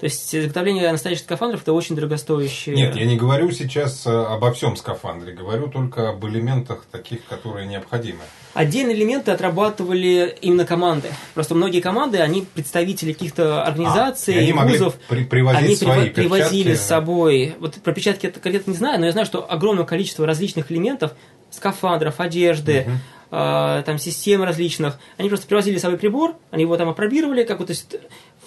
[0.04, 2.76] То есть изготовление настоящих скафандров это очень дорогостоящее.
[2.76, 7.68] Нет, я не говорю сейчас э, обо всем скафандре, говорю только об элементах таких, которые
[7.68, 8.20] необходимы.
[8.54, 11.08] Отдельные элементы отрабатывали именно команды.
[11.36, 16.10] Просто многие команды, они представители каких-то организаций, а, и они вузов, при привозить они свои
[16.10, 16.84] привозили перчатки.
[16.84, 17.56] с собой.
[17.62, 21.13] Вот про печатки это конкретно не знаю, но я знаю, что огромное количество различных элементов,
[21.50, 23.00] скафандров, одежды, Мгм.
[23.32, 27.60] э, там систем различных, они просто привозили с собой прибор, они его там опробировали, как
[27.60, 27.96] вот, то есть,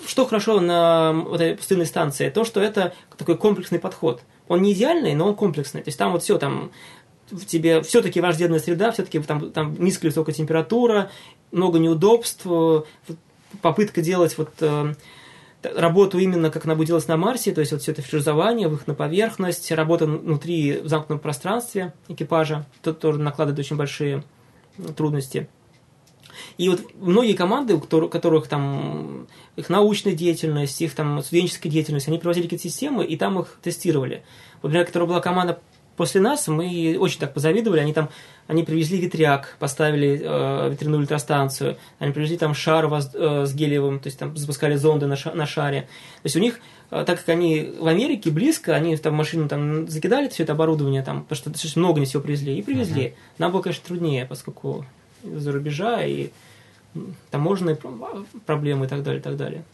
[0.07, 4.23] что хорошо на этой пустынной станции, то, что это такой комплексный подход.
[4.49, 5.83] Он не идеальный, но он комплексный.
[5.83, 6.71] То есть там вот все там
[7.31, 11.11] в тебе все-таки враждебная среда, все-таки там, там низкая высокая температура,
[11.51, 12.83] много неудобств, э,
[13.63, 14.95] попытка делать вот э,
[15.63, 18.87] работу именно как она будет делать на Марсе, то есть вот все это фрезерование, выход
[18.87, 24.23] на поверхность, работа внутри в замкнутом пространстве экипажа, тут тоже накладывает очень большие
[24.97, 25.49] трудности.
[26.59, 32.19] И вот многие команды, у которых, там их научная деятельность, их там студенческая деятельность, они
[32.19, 34.23] привозили какие-то системы и там их тестировали.
[34.63, 35.61] Вот, например, которая была команда
[35.97, 38.11] после нас, мы очень так позавидовали, они там,
[38.49, 43.99] они привезли ветряк, поставили э, ветряную электростанцию, они привезли там шар воз- э, с гелиевым,
[43.99, 45.83] то есть там запускали зонды на, ша- на шаре.
[46.23, 49.89] То есть у них, э, так как они в Америке близко, они там машину там
[49.89, 53.15] закидали все это оборудование там, потому что достаточно много они всего привезли, и привезли.
[53.39, 54.85] Нам было, конечно, труднее, поскольку
[55.35, 56.31] из-за рубежа и
[57.31, 59.65] таможенные про- проблемы и так далее, и так далее.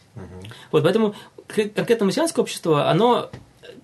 [0.71, 1.15] Вот, поэтому
[1.47, 3.29] конкретно марсианское общество, оно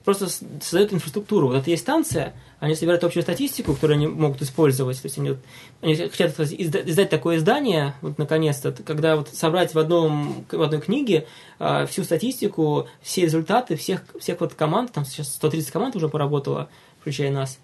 [0.03, 1.47] просто создает инфраструктуру.
[1.47, 5.01] Вот это есть станция, они собирают общую статистику, которую они могут использовать.
[5.01, 5.38] То есть они,
[5.82, 10.82] они хотят изда- издать такое издание, вот наконец-то, когда вот собрать в, одном, в одной
[10.82, 11.25] книге
[11.58, 16.69] а, всю статистику, все результаты всех, всех вот команд, там сейчас 130 команд уже поработало,
[16.99, 17.60] включая нас.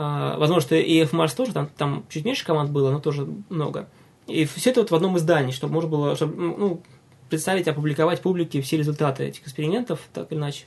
[0.00, 3.26] А, возможно, что и F Mars тоже, там, там чуть меньше команд было, но тоже
[3.48, 3.88] много.
[4.28, 6.82] И все это вот в одном издании, чтобы можно было чтобы, ну,
[7.28, 10.66] представить, опубликовать публике все результаты этих экспериментов, так или иначе.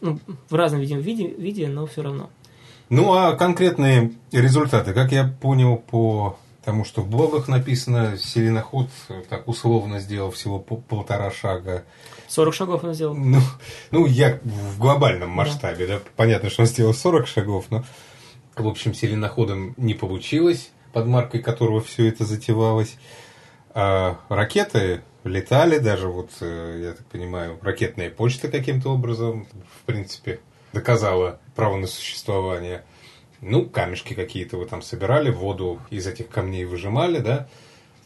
[0.00, 2.28] Ну, в разном виде, виде, виде, но все равно.
[2.88, 8.88] Ну, а конкретные результаты, как я понял по тому, что в блогах написано, селеноход
[9.28, 11.84] так условно сделал всего по- полтора шага.
[12.26, 13.14] 40 шагов он сделал.
[13.14, 13.38] Ну,
[13.92, 16.00] ну, я в глобальном масштабе, да.
[16.16, 17.84] Понятно, что он сделал 40 шагов, но,
[18.60, 22.96] в общем, селеноходом не получилось, под маркой которого все это затевалось.
[23.72, 29.46] А ракеты летали, даже вот, э, я так понимаю, ракетная почта каким-то образом,
[29.80, 30.40] в принципе,
[30.72, 32.84] доказала право на существование.
[33.40, 37.48] Ну, камешки какие-то вы там собирали, воду из этих камней выжимали, да,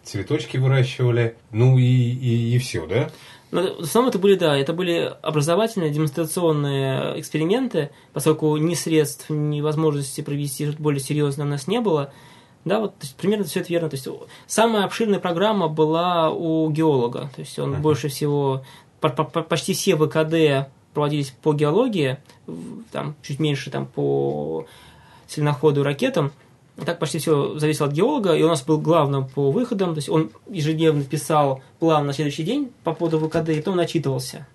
[0.04, 3.10] цветочки выращивали, ну и, и, и все, да?
[3.54, 9.60] Но в основном это были, да, это были образовательные, демонстрационные эксперименты, поскольку ни средств, ни
[9.60, 12.12] возможности провести что-то более серьезное у нас не было.
[12.64, 13.88] Да, вот то есть, примерно все это верно.
[13.90, 14.08] То есть
[14.48, 17.30] самая обширная программа была у геолога.
[17.36, 17.82] То есть он Мгм.
[17.82, 18.64] больше всего
[19.00, 22.18] по- по- по- почти все ВКД проводились по геологии,
[22.90, 24.66] там чуть меньше там по
[25.28, 26.32] сильноходу ракетам.
[26.84, 30.08] Так почти все зависело от геолога, и у нас был главным по выходам, то есть
[30.08, 34.46] он ежедневно писал план на следующий день по поводу ВКД, и потом начитывался.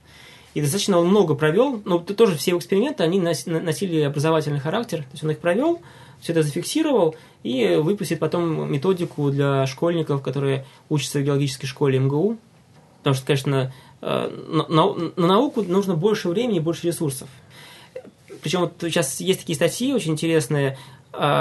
[0.54, 5.00] И достаточно он много провел, но тоже все его эксперименты, они нос- носили образовательный характер,
[5.04, 5.82] то есть он их провел,
[6.20, 12.38] все это зафиксировал и выпустит потом методику для школьников, которые учатся в геологической школе МГУ.
[12.98, 17.30] Потому что, конечно, э, на, на- на науку нужно больше времени больше ресурсов.
[18.42, 20.78] Причем вот сейчас есть такие статьи очень интересные,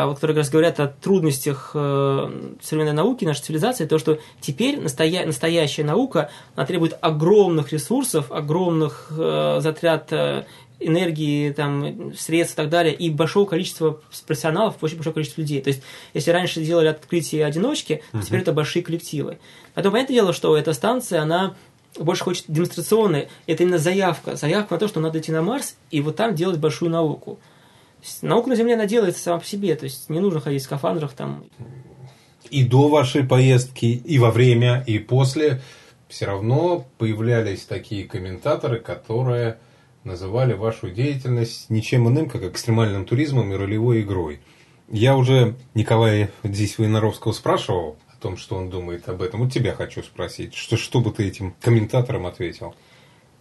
[0.06, 4.80] вот, которые как раз говорят о трудностях э, современной науки, нашей цивилизации, то, что теперь
[4.80, 10.44] настоя- настоящая наука, она требует огромных ресурсов, огромных э, затрат э,
[10.80, 15.60] энергии, там, средств и так далее, и большого количества профессионалов, очень большое количество людей.
[15.60, 15.82] То есть,
[16.14, 19.38] если раньше делали открытие одиночки, то теперь это большие коллективы.
[19.74, 21.54] Поэтому, понятное дело, что эта станция, она
[21.98, 24.36] больше хочет демонстрационной, это именно заявка.
[24.36, 27.38] Заявка на то, что надо идти на Марс и вот там делать большую науку.
[28.22, 31.12] Наука на Земле, она делается сама по себе, то есть не нужно ходить в скафандрах
[31.12, 31.44] там.
[32.50, 35.60] и до вашей поездки, и во время, и после,
[36.08, 39.58] все равно появлялись такие комментаторы, которые
[40.04, 44.40] называли вашу деятельность ничем иным, как экстремальным туризмом и ролевой игрой.
[44.90, 49.40] Я уже Николая здесь Воиноровского спрашивал о том, что он думает об этом.
[49.40, 52.74] Вот тебя хочу спросить, что, что бы ты этим комментаторам ответил?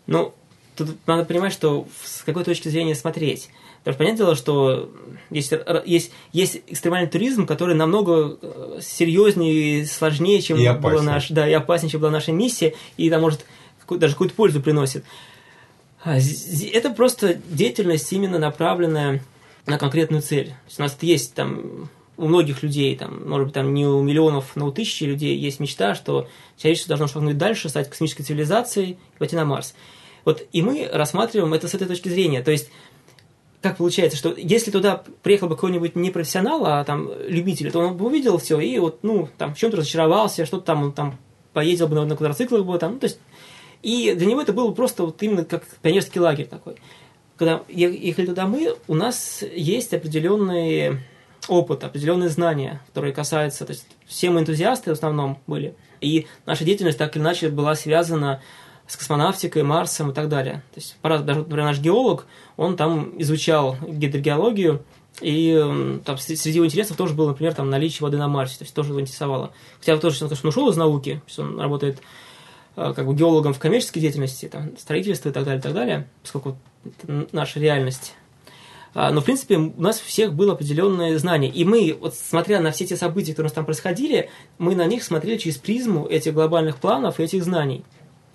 [0.07, 0.33] Ну,
[0.77, 3.49] тут надо понимать, что с какой точки зрения смотреть.
[3.79, 4.91] Потому что понятное дело, что
[5.29, 5.53] есть,
[5.85, 11.47] есть, есть экстремальный туризм, который намного э, серьезнее и сложнее, чем И была наша, да,
[11.47, 13.45] и опаснее, чем была наша миссия, и там, может,
[13.89, 15.05] даже какую-то пользу приносит.
[16.03, 16.17] А,
[16.73, 19.21] Это просто деятельность именно направленная
[19.65, 20.53] на конкретную цель.
[20.77, 24.67] У нас есть там у многих людей, там, может быть, там не у миллионов, но
[24.67, 29.35] у тысячи людей есть мечта, что человечество должно шагнуть дальше, стать космической цивилизацией и пойти
[29.35, 29.75] на Марс.
[30.27, 32.43] Вот и мы рассматриваем это с этой точки зрения.
[32.43, 32.69] То есть,
[33.61, 37.95] как получается, что если туда приехал бы какой-нибудь не профессионал, а там любитель, то он
[37.95, 41.17] бы увидел все и вот, ну, там, в чем-то разочаровался, что-то там, он там
[41.53, 43.21] поездил бы на, на квадроциклах бы там, ну, то есть,
[43.83, 46.75] и для него это было просто вот именно как пионерский лагерь такой.
[47.37, 51.03] Когда ехали туда мы, у нас есть определенный
[51.47, 56.65] опыт, определенные знания, которые касаются, то есть все мы энтузиасты в основном были, и наша
[56.65, 58.41] деятельность так или иначе была связана
[58.95, 60.63] космонавтикой, Марсом и так далее.
[60.73, 64.83] То есть, даже, например, наш геолог, он там изучал гидрогеологию,
[65.19, 68.73] и там среди его интересов тоже было, например, там, наличие воды на Марсе, то есть
[68.73, 69.51] тоже его интересовало.
[69.79, 71.99] Хотя тоже, конечно, ушел из науки, то он работает
[72.75, 76.07] э, как бы геологом в коммерческой деятельности, там, строительство и так далее, и так далее,
[76.21, 78.13] поскольку это наша реальность.
[78.93, 81.51] А, но, в принципе, у нас всех было определенное знание.
[81.51, 84.85] И мы, вот смотря на все те события, которые у нас там происходили, мы на
[84.85, 87.83] них смотрели через призму этих глобальных планов и этих знаний.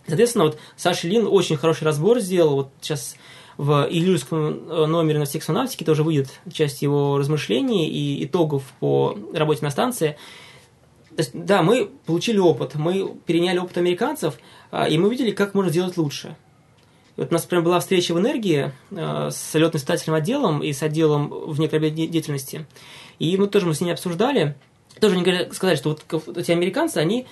[0.07, 2.57] Соответственно, вот Саша Лин очень хороший разбор сделал.
[2.57, 3.17] Вот сейчас
[3.57, 9.65] в июльском э, номере на сексонавтике тоже выйдет часть его размышлений и итогов по работе
[9.65, 10.17] на станции.
[11.11, 14.39] То есть, да, мы получили опыт, мы переняли опыт американцев,
[14.71, 16.37] а, и мы видели, как можно делать лучше.
[17.17, 21.29] Вот у нас прям была встреча в энергии э, с летно-испытательным отделом и с отделом
[21.29, 22.67] внекорабельной деятельности.
[23.19, 24.57] И мы тоже мы с ними обсуждали.
[25.01, 27.27] Тоже не сказать, что вот эти американцы, они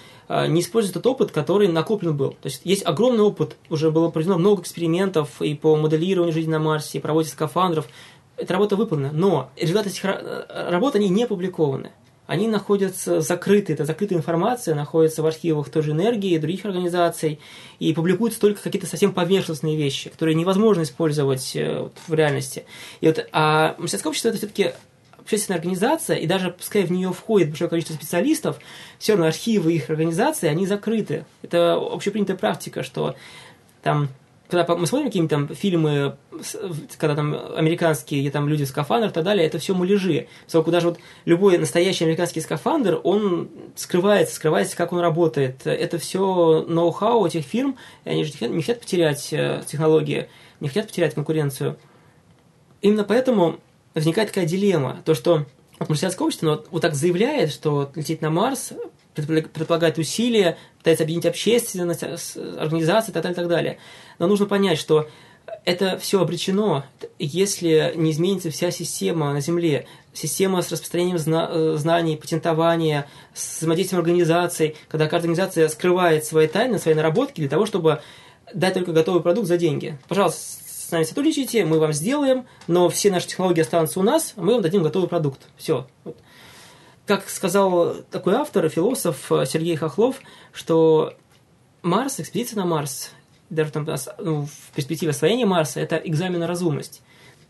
[0.49, 2.31] не используют этот опыт, который накоплен был.
[2.41, 6.59] То есть есть огромный опыт, уже было проведено много экспериментов и по моделированию жизни на
[6.59, 7.87] Марсе, и по скафандров.
[8.37, 11.91] Эта работа выполнена, но результаты этих работ, они не опубликованы
[12.31, 17.41] они находятся закрыты, это закрытая информация, находится в архивах той же энергии и других организаций,
[17.81, 22.67] и публикуются только какие-то совсем поверхностные вещи, которые невозможно использовать э, в реальности.
[23.01, 24.75] И вот, а мастерское общество это все-таки
[25.31, 28.59] общественная организация, и даже пускай в нее входит большое количество специалистов,
[28.99, 31.25] все равно архивы их организации, они закрыты.
[31.43, 33.15] Это общепринятая практика, что
[33.83, 34.09] там
[34.49, 36.17] когда мы смотрим какие-нибудь там фильмы,
[36.99, 40.27] когда там американские, где там люди в скафандрах и так далее, это все муляжи.
[40.47, 45.65] Поскольку даже вот любой настоящий американский скафандр, он скрывается, скрывается, как он работает.
[45.69, 50.89] Это все ноу-хау этих фирм, и они же не хотят потерять э, технологии, не хотят
[50.89, 51.77] потерять конкуренцию.
[52.83, 53.61] Именно поэтому
[53.95, 55.47] возникает такая дилемма, то, что
[55.79, 58.73] вот марсианское общество вот, вот так заявляет, что лететь на Марс
[59.15, 63.79] предполагает усилия, пытается объединить общественность, организации и так далее, так далее.
[64.19, 65.09] Но нужно понять, что
[65.65, 66.85] это все обречено,
[67.19, 73.59] если не изменится вся система на Земле, система с распространением зна- э, знаний, патентования, с
[73.59, 78.01] взаимодействием организаций, когда каждая организация скрывает свои тайны, свои наработки для того, чтобы
[78.55, 79.99] дать только готовый продукт за деньги.
[80.09, 80.60] Пожалуйста,
[80.91, 84.63] с нами сотрудничайте, мы вам сделаем, но все наши технологии останутся у нас, мы вам
[84.63, 85.41] дадим готовый продукт.
[85.57, 85.87] Все.
[87.07, 90.17] Как сказал такой автор, философ э, Сергей Хохлов,
[90.53, 91.15] что
[91.83, 93.13] Марс, экспедиция на Марс,
[93.51, 93.87] даже там,
[94.19, 97.03] ну, в перспективе освоения Марса, это экзамен на разумность.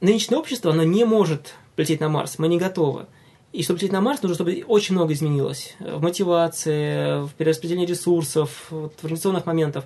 [0.03, 3.07] Нынешнее общество, оно не может полететь на Марс, мы не готовы.
[3.53, 8.66] И чтобы лететь на Марс, нужно, чтобы очень много изменилось в мотивации, в перераспределении ресурсов,
[8.68, 9.85] вот, в организационных моментах.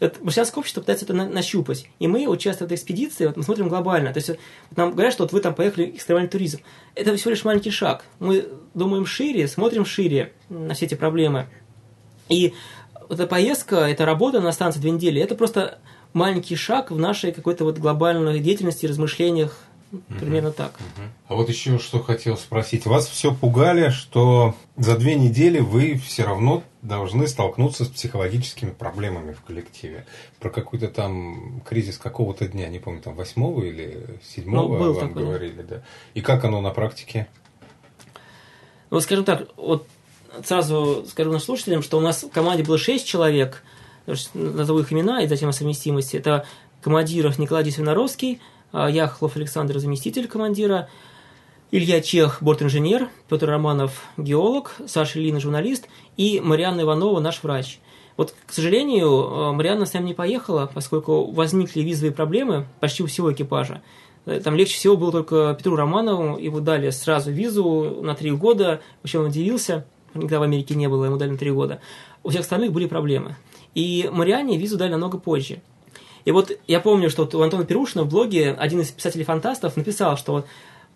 [0.00, 1.86] Вот марсианское общество пытается это на, нащупать.
[1.98, 4.12] И мы, участвуя в этой экспедиции, вот, мы смотрим глобально.
[4.12, 4.38] То есть вот,
[4.76, 6.60] нам говорят, что вот вы там поехали экстремальный туризм.
[6.94, 8.04] Это всего лишь маленький шаг.
[8.18, 11.48] Мы думаем шире, смотрим шире на все эти проблемы.
[12.28, 12.54] И
[13.08, 15.78] эта поездка, эта работа на станции две недели, это просто
[16.12, 19.56] маленький шаг в нашей какой-то вот глобальной деятельности, размышлениях,
[20.20, 20.78] Примерно так.
[21.26, 22.86] А вот еще что хотел спросить.
[22.86, 29.32] Вас все пугали, что за две недели вы все равно должны столкнуться с психологическими проблемами
[29.32, 30.06] в коллективе.
[30.38, 35.24] Про какой-то там кризис какого-то дня, не помню, там восьмого или седьмого ну, вам такой,
[35.24, 35.82] говорили, да.
[36.14, 37.26] И как оно на практике?
[38.90, 39.88] Ну, скажем так, вот
[40.44, 43.64] сразу скажу нашим слушателям, что у нас в команде было шесть человек,
[44.34, 46.16] назову их имена и затем о совместимости.
[46.16, 46.46] Это
[46.80, 50.88] командиров Николай Дисвиноровский, а, Яхлов Александр, заместитель командира,
[51.72, 57.78] Илья Чех, бортинженер, Петр Романов, геолог, Саша Лина, журналист, и Марианна Иванова, наш врач.
[58.16, 63.06] Вот, к сожалению, а, Марианна с нами не поехала, поскольку возникли визовые проблемы почти у
[63.06, 63.82] всего экипажа.
[64.26, 68.80] Э, там легче всего было только Петру Романову, его дали сразу визу на три года,
[69.02, 71.80] вообще он удивился, никогда в Америке не было, ему дали на три года.
[72.22, 73.36] У всех остальных были проблемы.
[73.74, 75.62] И Мариане визу дали намного позже.
[76.24, 80.16] И вот я помню, что вот у Антона Перушина в блоге один из писателей-фантастов написал,
[80.16, 80.44] что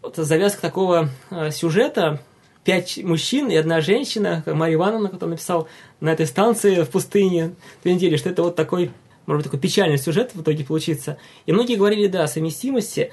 [0.03, 2.21] вот, завязка такого э, сюжета
[2.65, 5.69] пять мужчин и одна женщина, Мария Ивановна, который написал
[6.01, 8.91] на этой станции в пустыне две недели, что это вот такой,
[9.27, 11.19] может быть, такой печальный сюжет в итоге получится.
[11.47, 13.13] И многие говорили, да, о совместимости,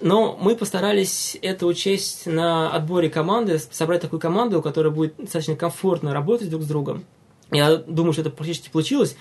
[0.00, 6.12] но мы постарались это учесть на отборе команды, собрать такую команду, которая будет достаточно комфортно
[6.12, 7.04] работать друг с другом.
[7.50, 9.16] Я думаю, что это практически получилось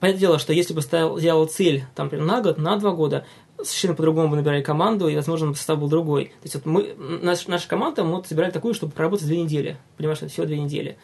[0.00, 3.24] понятное дело, что если бы ставил, делал цель, там, например, на год, на два года,
[3.58, 6.26] совершенно по-другому бы набирали команду, и, возможно, состав был другой.
[6.26, 9.76] То есть вот мы, наш, наша команда, мы вот собирали такую, чтобы проработать две недели.
[9.96, 10.96] Понимаешь, это всего две недели.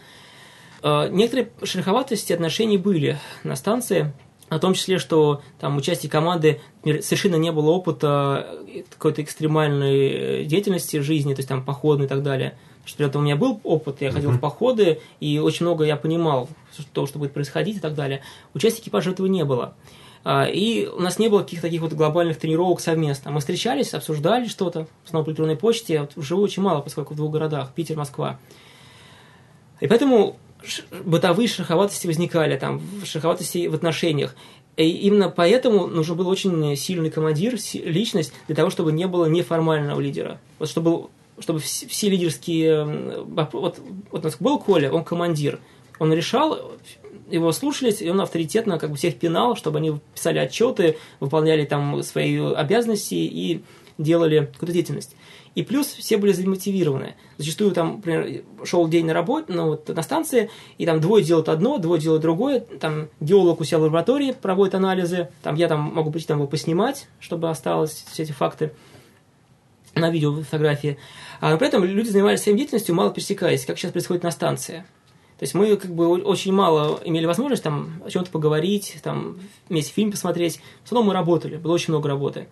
[0.83, 4.13] Э, некоторые шероховатости отношений были на станции,
[4.49, 11.35] о том числе, что там участие команды совершенно не было опыта какой-то экстремальной деятельности жизни,
[11.35, 12.57] то есть там походной и так далее.
[12.85, 14.37] Что при этом у меня был опыт, я ходил uh-huh.
[14.37, 16.49] в походы, и очень много я понимал,
[16.85, 18.23] то, что будет происходить и так далее.
[18.55, 19.75] Участия экипажа этого не было.
[20.29, 23.31] А, и у нас не было каких-то таких вот глобальных тренировок совместно.
[23.31, 26.01] Мы встречались, обсуждали что-то, снова по электронной почте.
[26.01, 28.39] Вот живу очень мало, поскольку в двух городах, Питер, Москва.
[29.81, 30.37] И поэтому
[31.05, 34.35] бытовые шероховатости возникали, там, шероховатости в отношениях.
[34.77, 40.01] И именно поэтому нужен был очень сильный командир, личность, для того, чтобы не было неформального
[40.01, 40.41] лидера.
[40.59, 41.07] Вот чтобы,
[41.39, 42.85] чтобы все лидерские...
[43.25, 45.61] Вот, вот у нас был Коля, он командир.
[45.99, 46.73] Он решал,
[47.31, 52.03] его слушались, и он авторитетно как бы всех пинал, чтобы они писали отчеты, выполняли там
[52.03, 53.63] свои обязанности и
[53.99, 55.17] делали какую-то деятельность.
[55.55, 57.15] И плюс все были замотивированы.
[57.39, 61.49] Зачастую там, например, шел день на работе, ну, вот, на станции, и там двое делают
[61.49, 62.61] одно, двое делают другое.
[62.61, 65.31] Там геолог у себя в лаборатории проводит анализы.
[65.43, 68.73] Там я там могу прийти там его поснимать, чтобы осталось все эти факты
[69.95, 70.99] на видео, фотографии.
[71.41, 74.85] А, при этом люди занимались своей деятельностью, мало пересекаясь, как сейчас происходит на станции.
[75.39, 79.93] То есть мы как бы очень мало имели возможность там о чем-то поговорить, там вместе
[79.93, 80.61] фильм посмотреть.
[80.83, 82.49] В основном мы работали, было очень много работы.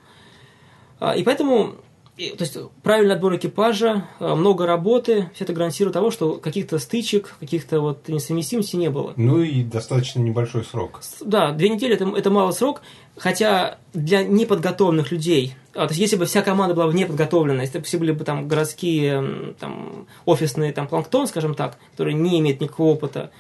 [1.01, 1.77] А, и поэтому
[2.17, 6.79] и, то есть правильный отбор экипажа, э, много работы, все это гарантирует того, что каких-то
[6.79, 9.15] стычек, каких-то вот несовместимостей не было.
[9.17, 11.01] Ну и достаточно небольшой срок.
[11.21, 12.83] Да, две недели это, это мало срок,
[13.17, 17.85] хотя для неподготовленных людей, а, то есть если бы вся команда была неподготовлена, если бы
[17.85, 22.93] все были бы там городские, там, офисные, там, планктон, скажем так, которые не имеют никакого
[22.93, 23.33] опыта,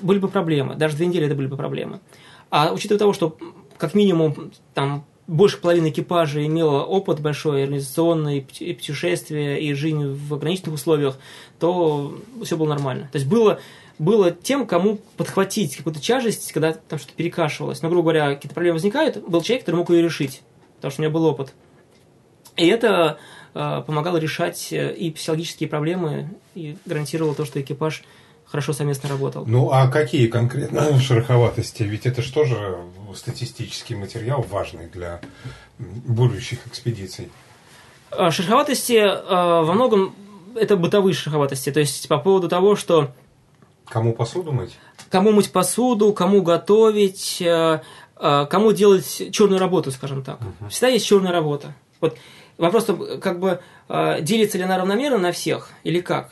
[0.00, 2.00] были бы проблемы, даже две недели это были бы проблемы.
[2.48, 3.36] А учитывая того, что
[3.76, 10.34] как минимум там больше половины экипажа имела опыт большой, организационный, и путешествия, и жизнь в
[10.34, 11.18] ограниченных условиях,
[11.58, 13.08] то все было нормально.
[13.10, 13.60] То есть было,
[13.98, 17.82] было тем, кому подхватить какую-то тяжесть, когда там что-то перекашивалось.
[17.82, 20.42] Но, грубо говоря, какие-то проблемы возникают, был человек, который мог ее решить,
[20.76, 21.52] потому что у него был опыт.
[22.56, 23.18] И это
[23.54, 28.04] э, помогало решать э, и психологические проблемы, и гарантировало то, что экипаж
[28.48, 29.44] хорошо совместно работал.
[29.46, 31.82] Ну, а какие конкретно шероховатости?
[31.82, 32.76] Ведь это же
[33.14, 35.20] статистический материал важный для
[35.78, 37.30] будущих экспедиций?
[38.10, 40.14] А, шероховатости э, во многом
[40.54, 41.70] это бытовые шероховатости.
[41.70, 43.10] То есть по поводу того, что...
[43.86, 44.76] Кому посуду мыть?
[45.10, 47.80] Кому мыть посуду, кому готовить, э,
[48.16, 50.40] кому делать черную работу, скажем так.
[50.40, 50.70] Угу.
[50.70, 51.74] Всегда есть черная работа.
[52.00, 52.16] Вот
[52.58, 52.86] Вопрос,
[53.20, 56.30] как бы, а, делится ли она равномерно на всех или как?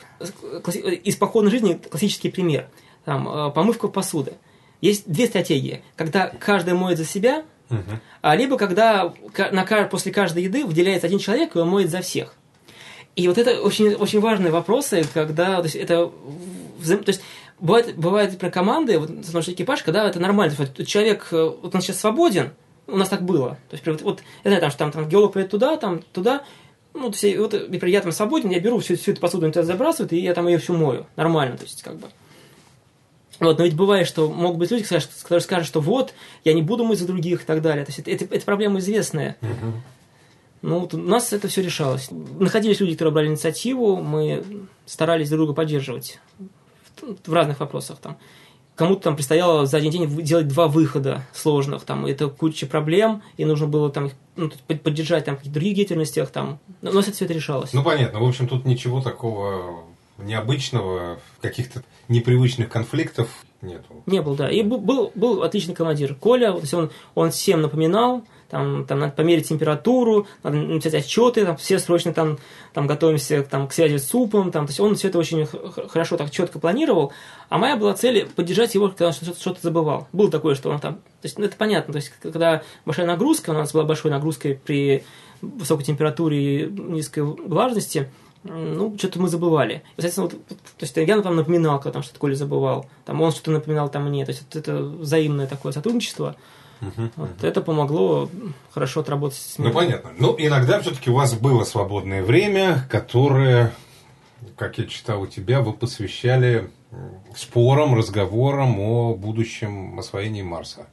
[1.04, 2.68] Из походной жизни классический пример.
[3.04, 4.34] Там, а, помывка посуды.
[4.80, 5.82] Есть две стратегии.
[5.96, 7.80] Когда каждый моет за себя, угу.
[8.34, 9.12] либо когда
[9.50, 12.34] на, после каждой еды выделяется один человек, и он моет за всех.
[13.16, 16.10] И вот это очень, очень важные вопросы, когда то есть это
[16.82, 17.22] то есть
[17.60, 20.54] бывает, бывает например, команды, вот экипаж, когда это нормально.
[20.58, 22.52] Вот человек, э, вот он сейчас свободен,
[22.86, 23.58] у нас так было.
[23.70, 26.44] То есть, вот, я знаю, там, что там, там геолог приедет туда, там, туда,
[26.92, 30.12] ну, все, вот, например, я там свободен, я беру всю, всю эту посуду, туда забрасывают,
[30.12, 31.06] и я там ее всю мою.
[31.16, 32.08] Нормально, то есть, как бы.
[33.40, 36.14] Вот, но ведь бывает, что могут быть люди, которые скажут, что вот,
[36.44, 37.84] я не буду мыть за других и так далее.
[37.84, 39.36] То есть, это, это, это проблема известная.
[40.62, 42.08] Ну, вот у нас это все решалось.
[42.10, 44.42] Находились люди, которые брали инициативу, мы
[44.86, 46.20] старались друг друга поддерживать
[47.02, 47.98] в, в разных вопросах.
[47.98, 48.16] Там
[48.74, 53.44] кому-то там предстояло за один день делать два выхода сложных, там, это куча проблем, и
[53.44, 54.50] нужно было там ну,
[54.82, 57.72] поддержать там, в каких-то других деятельностях, там, но у нас это все это решалось.
[57.72, 59.84] Ну, понятно, в общем, тут ничего такого
[60.18, 63.28] необычного, каких-то непривычных конфликтов
[63.62, 64.02] нету.
[64.06, 64.50] Не было, да.
[64.50, 66.14] И был, был, был отличный командир.
[66.14, 68.22] Коля, он, он всем напоминал,
[68.54, 72.38] там, там надо померить температуру, надо написать отчеты, там, все срочно там,
[72.72, 76.16] там готовимся там, к связи с супом, там, то есть он все это очень хорошо
[76.16, 77.12] так четко планировал,
[77.48, 80.06] а моя была цель поддержать его, когда он что-то, что забывал.
[80.12, 83.50] Было такое, что он там, то есть ну, это понятно, то есть когда большая нагрузка,
[83.50, 85.02] у нас была большой нагрузкой при
[85.42, 88.08] высокой температуре и низкой влажности,
[88.44, 89.82] ну, что-то мы забывали.
[89.96, 93.32] И, соответственно, вот, то есть я там напоминал, когда там что-то Коля забывал, там он
[93.32, 96.36] что-то напоминал там мне, то есть это, это взаимное такое сотрудничество.
[96.88, 97.46] Угу, вот угу.
[97.46, 98.28] Это помогло
[98.72, 100.10] хорошо отработать с Ну, понятно.
[100.18, 103.72] Ну, иногда все-таки у вас было свободное время, которое,
[104.56, 106.70] как я читал у тебя, вы посвящали
[107.36, 110.86] спорам, разговорам о будущем освоении Марса.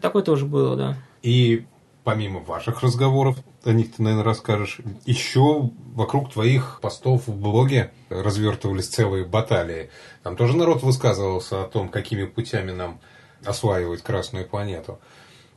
[0.00, 0.96] Такое тоже было, да.
[1.22, 1.66] И
[2.04, 8.88] помимо ваших разговоров, о них ты, наверное, расскажешь, еще вокруг твоих постов в блоге развертывались
[8.88, 9.90] целые баталии.
[10.22, 13.00] Там тоже народ высказывался о том, какими путями нам
[13.44, 14.98] осваивать Красную планету.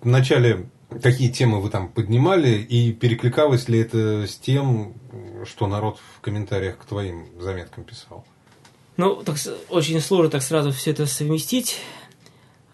[0.04, 0.68] Вначале
[1.02, 4.94] какие темы вы там поднимали, и перекликалось ли это с тем,
[5.46, 8.26] что народ в комментариях к твоим заметкам писал?
[8.98, 9.38] Ну, так
[9.70, 11.80] очень сложно так сразу все это совместить.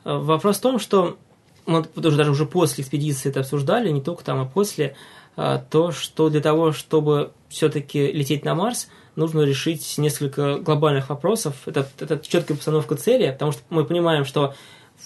[0.04, 1.18] Э, вопрос в том, что
[1.66, 4.96] мы тоже даже уже после экспедиции это обсуждали, не только там, а после,
[5.38, 11.56] э, то, что для того, чтобы все-таки лететь на Марс, нужно решить несколько глобальных вопросов.
[11.66, 14.56] Это, это четкая постановка цели, потому что мы понимаем, что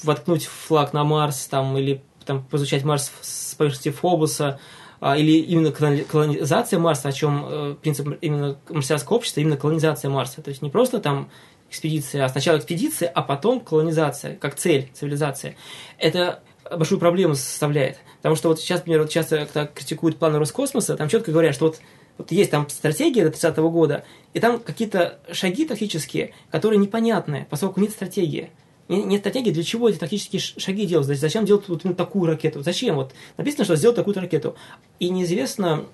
[0.02, 4.60] воткнуть флаг на Марс там, или там, изучать Марс с поверхности Фобуса,
[5.00, 10.42] а, или именно колонизация Марса, о чем э, принцип именно марсианского общества, именно колонизация Марса.
[10.42, 11.30] То есть не просто там
[11.70, 15.58] экспедиция, а сначала экспедиция, а потом колонизация, как цель цивилизации.
[15.98, 17.98] Это большую проблему составляет.
[18.18, 21.66] Потому что вот сейчас, например, вот часто когда критикуют планы Роскосмоса, там четко говорят, что
[21.66, 21.82] вот,
[22.18, 27.46] вот есть там стратегия до 30 -го года, и там какие-то шаги тактические, которые непонятны,
[27.50, 28.52] поскольку нет стратегии
[28.90, 32.96] нет стратегии, для чего эти тактические шаги делать, зачем делать вот именно такую ракету, зачем,
[32.96, 34.56] вот написано, что сделать такую ракету,
[35.00, 35.86] и неизвестно,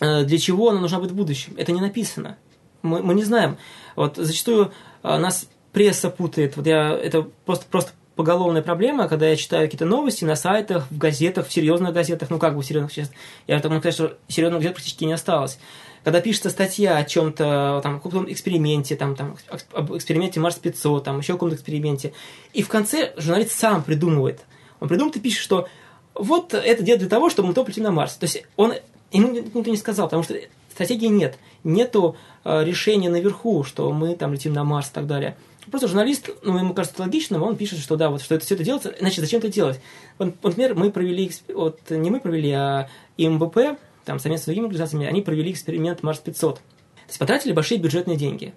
[0.00, 2.38] э, для чего она нужна будет в будущем, это не написано,
[2.82, 3.58] мы, мы не знаем,
[3.96, 9.36] вот зачастую э, нас пресса путает, вот я, это просто, просто поголовная проблема, когда я
[9.36, 12.92] читаю какие-то новости на сайтах, в газетах, в серьезных газетах, ну как бы в серьезных,
[12.92, 13.10] сейчас,
[13.46, 15.58] я там что серьезных газет практически не осталось
[16.06, 19.36] когда пишется статья о чем-то, там, каком-то эксперименте, там, там,
[19.72, 22.12] об эксперименте Марс 500, там, еще о каком-то эксперименте,
[22.52, 24.42] и в конце журналист сам придумывает.
[24.78, 25.66] Он придумывает и пишет, что
[26.14, 28.14] вот это делает для того, чтобы мы то полетим на Марс.
[28.14, 28.74] То есть он
[29.10, 30.36] ему никто не сказал, потому что
[30.70, 31.40] стратегии нет.
[31.64, 35.36] Нету э, решения наверху, что мы там летим на Марс и так далее.
[35.68, 38.62] Просто журналист, ну, ему кажется логичным, он пишет, что да, вот что это все это
[38.62, 39.80] делается, значит, зачем это делать?
[40.18, 42.88] Вот, например, мы провели, вот не мы провели, а
[43.18, 43.76] МБП
[44.06, 46.54] там совместно с другими организациями, они провели эксперимент Марс-500.
[46.54, 46.60] То
[47.08, 48.54] есть потратили большие бюджетные деньги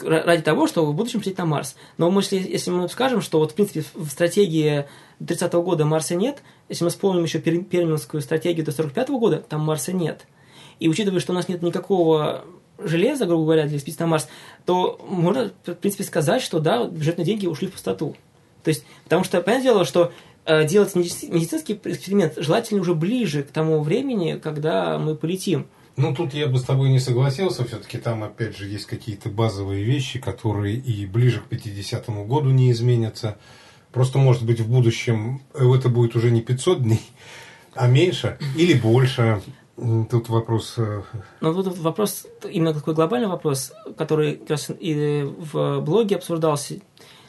[0.00, 1.74] ради того, чтобы в будущем лететь на Марс.
[1.96, 4.86] Но мы, если, если мы скажем, что вот в принципе в стратегии
[5.18, 9.38] 30 -го года Марса нет, если мы вспомним еще Перминскую стратегию до 45 -го года,
[9.38, 10.26] там Марса нет.
[10.78, 12.44] И учитывая, что у нас нет никакого
[12.78, 14.28] железа, грубо говоря, для экспедиции на Марс,
[14.64, 18.14] то можно, в принципе, сказать, что да, бюджетные деньги ушли в пустоту.
[18.62, 20.12] То есть, потому что, понятное дело, что
[20.48, 25.66] делать медицинский эксперимент желательно уже ближе к тому времени, когда мы полетим.
[25.98, 27.64] Ну, тут я бы с тобой не согласился.
[27.64, 32.70] Все-таки там, опять же, есть какие-то базовые вещи, которые и ближе к 50-му году не
[32.70, 33.36] изменятся.
[33.92, 37.02] Просто, может быть, в будущем это будет уже не 500 дней,
[37.74, 39.42] а меньше или больше.
[39.76, 40.74] Тут вопрос...
[40.76, 41.02] Э,
[41.40, 46.74] ну, тут вопрос, именно такой глобальный вопрос, который как раз и в блоге обсуждался.
[46.74, 46.82] То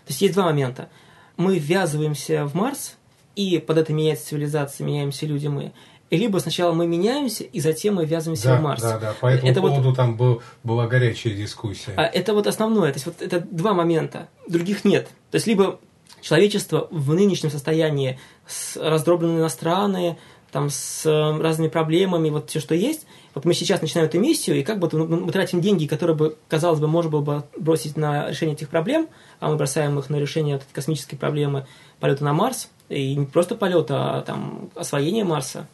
[0.10, 0.90] есть, есть два момента.
[1.38, 2.98] Мы ввязываемся в Марс,
[3.36, 5.74] и под это меняется цивилизация, меняемся люди мы.
[6.10, 8.82] Либо сначала мы меняемся, и затем мы ввязываемся да, в Марс.
[8.82, 11.94] Да, да, по этому это поводу вот, там был, была горячая дискуссия.
[11.96, 15.08] А это вот основное, то есть вот это два момента, других нет.
[15.30, 15.80] То есть либо
[16.22, 20.18] человечество в нынешнем состоянии с раздробленные на страны,
[20.52, 23.06] там с э, разными проблемами, вот все, что есть.
[23.36, 26.80] Вот мы сейчас начинаем эту миссию, и как бы мы тратим деньги, которые бы, казалось
[26.80, 29.08] бы, можно было бы бросить на решение этих проблем,
[29.40, 31.68] а мы бросаем их на решение космической проблемы
[32.00, 35.68] полета на Марс, и не просто полета, а там освоение Марса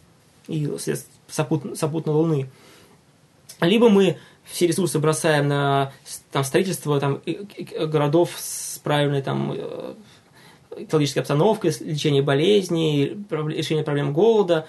[0.47, 0.69] и
[1.27, 2.49] сопут, сопутно Луны.
[3.61, 5.91] Либо мы все ресурсы бросаем на
[6.31, 7.21] там, строительство там,
[7.87, 9.93] городов с правильной там, э,
[10.77, 14.67] экологической обстановкой, лечение болезней, решение проблем голода.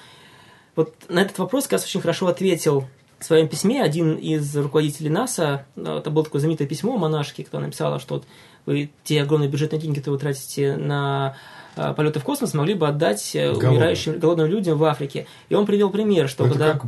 [0.77, 2.85] Вот на этот вопрос, как раз, очень хорошо ответил
[3.18, 7.99] в своем письме один из руководителей НАСА, это было такое знаменитое письмо монашки, которая написала,
[7.99, 8.27] что вот
[8.66, 11.35] вы те огромные бюджетные деньги, которые вы тратите на
[11.77, 13.72] Э, полеты в космос могли бы отдать э, Голодным.
[13.72, 15.27] умирающим голодным людям в Африке.
[15.49, 16.72] И он привел пример, что Это когда...
[16.72, 16.83] Как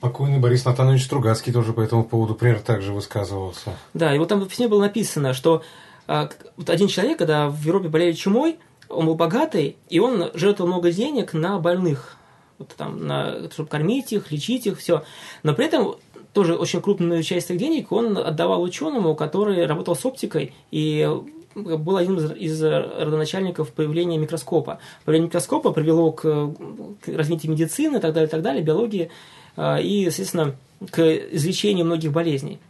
[0.00, 3.72] покойный Борис Натанович Стругацкий тоже по этому поводу пример также высказывался.
[3.94, 5.62] Да, и вот там в письме было написано, что
[6.06, 8.58] а, вот один человек, когда в Европе болели чумой,
[8.88, 12.16] он был богатый, и он жертвовал много денег на больных,
[12.58, 15.04] вот там, на, чтобы кормить их, лечить их, все.
[15.42, 15.96] Но при этом
[16.32, 21.08] тоже очень крупную часть этих денег он отдавал ученому, который работал с оптикой и
[21.54, 24.78] был один из, из родоначальников появления микроскопа.
[25.04, 29.10] Появление микроскопа привело к, к развитию медицины и так далее, и так далее, биологии
[29.56, 30.54] а, и, естественно,
[30.90, 32.60] к излечению многих болезней.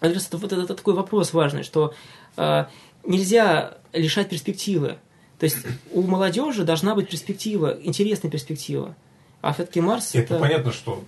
[0.00, 1.94] Это, вот это, это такой вопрос важный, что
[2.36, 2.64] э,
[3.06, 4.98] нельзя лишать перспективы.
[5.42, 5.56] То есть
[5.90, 8.94] у молодежи должна быть перспектива, интересная перспектива.
[9.40, 10.14] А все-таки Марс...
[10.14, 11.02] Это, это понятно, что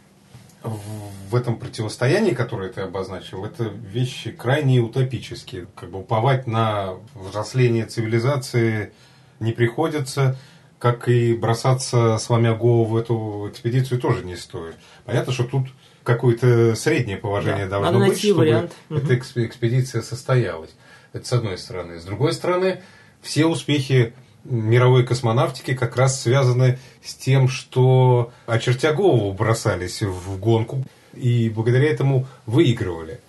[0.65, 5.69] в этом противостоянии, которое ты обозначил, это вещи крайне утопические.
[5.77, 8.93] Как бы уповать на взросление цивилизации
[9.39, 10.37] не приходится,
[10.81, 14.75] как и бросаться сломя голову в эту экспедицию тоже не стоит.
[15.05, 15.69] Понятно, что тут
[16.03, 17.79] какое-то среднее положение да.
[17.79, 18.73] должно быть, чтобы вариант.
[18.91, 20.71] эта экспедиция состоялась.
[21.13, 22.01] Это с одной стороны.
[22.01, 22.83] С другой стороны,
[23.23, 24.13] все успехи
[24.45, 30.85] мировой космонавтики как раз связаны с тем, что очертя голову бросались в гонку
[31.15, 33.21] и благодаря этому выигрывали.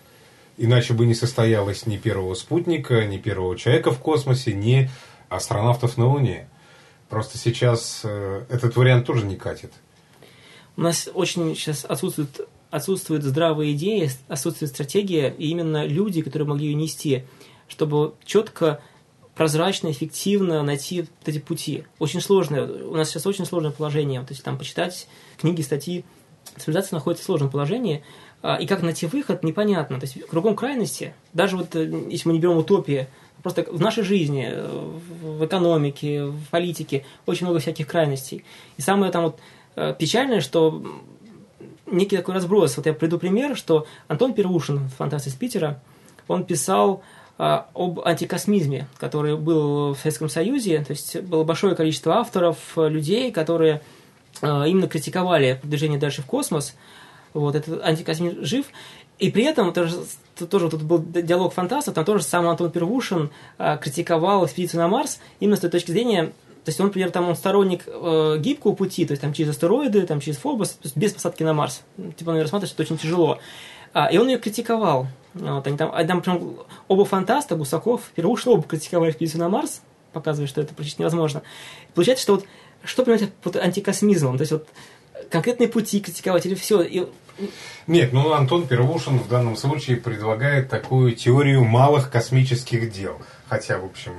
[0.57, 4.89] Иначе бы не состоялось ни первого спутника, ни первого человека в космосе, ни
[5.30, 6.47] астронавтов на Луне.
[7.09, 9.72] Просто сейчас э, этот вариант тоже не катит.
[10.78, 16.68] У нас очень сейчас отсутствует, отсутствует здравая идея, отсутствует стратегия, и именно люди, которые могли
[16.68, 17.24] ее нести,
[17.68, 18.82] чтобы четко
[19.36, 21.84] прозрачно, эффективно найти вот эти пути.
[22.00, 22.64] Очень сложно.
[22.64, 24.22] У нас сейчас очень сложное положение.
[24.22, 25.08] То есть там почитать
[25.38, 26.06] книги, статьи.
[26.58, 28.04] Цивилизация находится в сложном положении.
[28.42, 30.00] А, и как найти выход, непонятно.
[30.00, 33.08] То есть кругом крайности, даже вот э, если мы не берем утопии,
[33.42, 38.46] просто в нашей жизни, э, в экономике, в политике очень много всяких крайностей.
[38.78, 39.40] И самое там вот
[39.76, 40.84] э, печальное, что
[41.86, 42.78] некий такой разброс.
[42.78, 45.82] Вот я приду пример, что Антон Первушин, фантаст из Питера,
[46.28, 47.04] он писал
[47.38, 50.84] об антикосмизме, который был в Советском Союзе.
[50.86, 53.82] То есть было большое количество авторов, людей, которые
[54.42, 56.76] а, именно критиковали движение дальше в космос.
[57.34, 58.66] Вот, этот антикосмизм жив.
[59.20, 59.96] И при этом, тоже,
[60.50, 65.20] тоже тут был диалог фантастов, там тоже сам Антон Первушин а, критиковал экспедицию на Марс
[65.40, 66.34] именно с той точки зрения,
[66.66, 70.02] то есть он, например, там он сторонник э, гибкого пути, то есть там через астероиды,
[70.08, 71.84] там через Фобос, без посадки на Марс.
[72.18, 73.38] Типа он рассматривает, что это очень тяжело.
[73.94, 75.06] А, и он ее критиковал.
[75.36, 76.56] Вот, они там, они там прям
[76.88, 79.82] оба фантаста, Гусаков, Первушин, оба критиковали экспедицию на Марс,
[80.14, 81.44] показывая, что это практически невозможно.
[81.90, 82.46] И получается, что вот
[82.86, 84.38] что понимаете под антикосмизмом?
[84.38, 84.68] То есть вот
[85.30, 86.82] конкретные пути критиковать или все?
[86.82, 87.08] И...
[87.88, 93.20] Нет, ну Антон Первушин в данном случае предлагает такую теорию малых космических дел.
[93.48, 94.14] Хотя, в общем,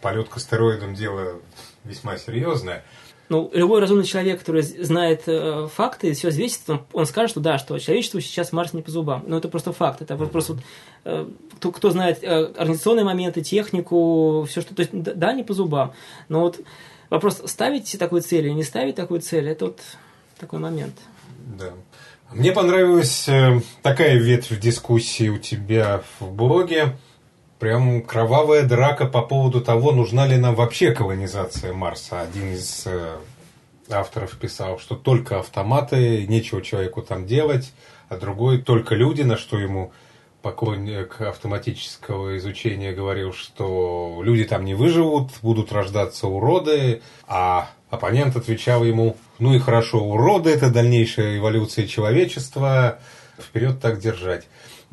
[0.00, 1.40] полет к астероидам дело
[1.84, 2.84] весьма серьезное
[3.30, 7.58] ну, любой разумный человек, который знает э, факты, все взвесит, он, он скажет, что да,
[7.58, 9.22] что человечеству сейчас Марс не по зубам.
[9.24, 10.02] Но это просто факт.
[10.02, 10.62] Это просто вот,
[11.04, 14.74] э, кто, кто знает э, организационные моменты, технику, все, что...
[14.74, 15.92] То есть, да, не по зубам.
[16.28, 16.58] Но вот
[17.08, 19.80] вопрос, ставить такую цель или не ставить такую цель, это вот
[20.36, 20.96] такой момент.
[21.56, 21.70] Да.
[22.32, 26.96] Мне понравилась э, такая ветвь дискуссии у тебя в блоге.
[27.60, 32.22] Прям кровавая драка по поводу того, нужна ли нам вообще колонизация Марса.
[32.22, 33.16] Один из э,
[33.90, 37.74] авторов писал, что только автоматы, нечего человеку там делать,
[38.08, 39.92] а другой только люди, на что ему
[40.40, 48.84] поклонник автоматического изучения говорил, что люди там не выживут, будут рождаться уроды, а оппонент отвечал
[48.84, 53.00] ему, ну и хорошо, уроды– это дальнейшая эволюция человечества,
[53.38, 54.46] вперед так держать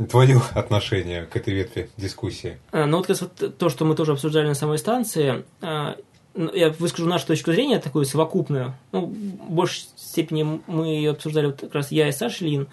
[0.06, 2.60] твое отношение к этой ветви дискуссии?
[2.72, 5.98] А, ну, вот как вот то, что мы тоже обсуждали на самой станции, а,
[6.36, 8.76] ну, я выскажу нашу точку зрения, такую совокупную.
[8.91, 12.68] Ну, в большей степени мы ее обсуждали вот как раз я и Саша Лин.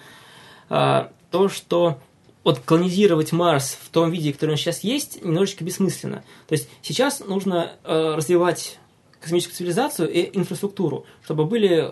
[0.69, 1.99] А, то, что
[2.43, 6.25] вот колонизировать Марс в том виде, который он сейчас есть, немножечко бессмысленно.
[6.47, 8.79] То есть сейчас нужно развивать
[9.19, 11.91] космическую цивилизацию и инфраструктуру, чтобы были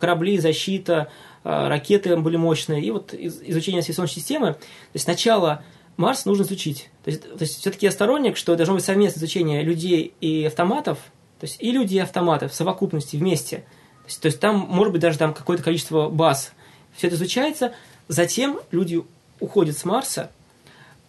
[0.00, 1.12] корабли, защита,
[1.44, 4.54] ракеты были мощные, и вот изучение Солнечной системы.
[4.54, 5.62] То есть сначала
[5.96, 6.90] Марс нужно изучить.
[7.04, 10.98] То есть, есть все-таки я сторонник, что должно быть совместное изучение людей и автоматов,
[11.38, 13.58] то есть и людей, и автоматов в совокупности вместе.
[13.58, 16.52] То есть, то есть там может быть даже там какое-то количество баз.
[16.96, 17.74] Все это изучается,
[18.08, 19.02] затем люди
[19.40, 20.30] уходят с Марса,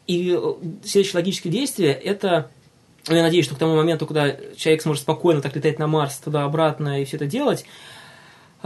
[0.07, 2.51] и э, следующее логическое действие– это
[3.07, 7.01] я надеюсь, что к тому моменту, когда человек сможет спокойно так летать на Марс, туда-обратно
[7.01, 7.65] и все это делать,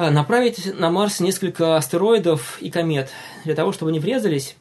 [0.09, 3.09] направить на Марс несколько астероидов и комет
[3.43, 4.55] для того, чтобы они врезались,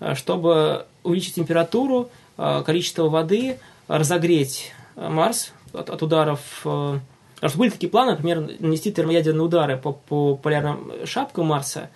[0.00, 6.40] а, чтобы увеличить температуру, а, количество воды, разогреть Марс от, от ударов.
[6.62, 11.90] Потому что были такие планы, например, нанести термоядерные удары по, по полярным шапкам Марса,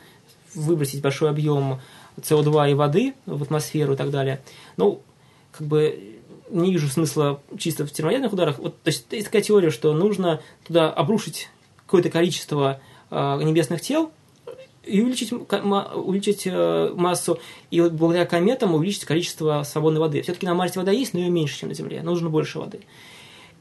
[0.54, 1.80] выбросить большой объем
[2.20, 4.40] СО2 и воды в атмосферу и так далее.
[4.76, 5.02] Ну,
[5.52, 6.16] как бы
[6.50, 8.58] не вижу смысла чисто в термоядерных ударах.
[8.58, 11.50] Вот, то есть есть такая теория, что нужно туда обрушить
[11.86, 12.80] какое-то количество
[13.10, 14.12] э, небесных тел
[14.84, 20.22] и увеличить, увеличить э, массу, и вот благодаря кометам увеличить количество свободной воды.
[20.22, 22.02] Все-таки на Марсе вода есть, но ее меньше, чем на Земле.
[22.02, 22.80] Нужно больше воды.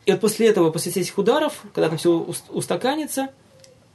[0.05, 2.11] И вот после этого, после этих ударов, когда там все
[2.49, 3.30] устаканится,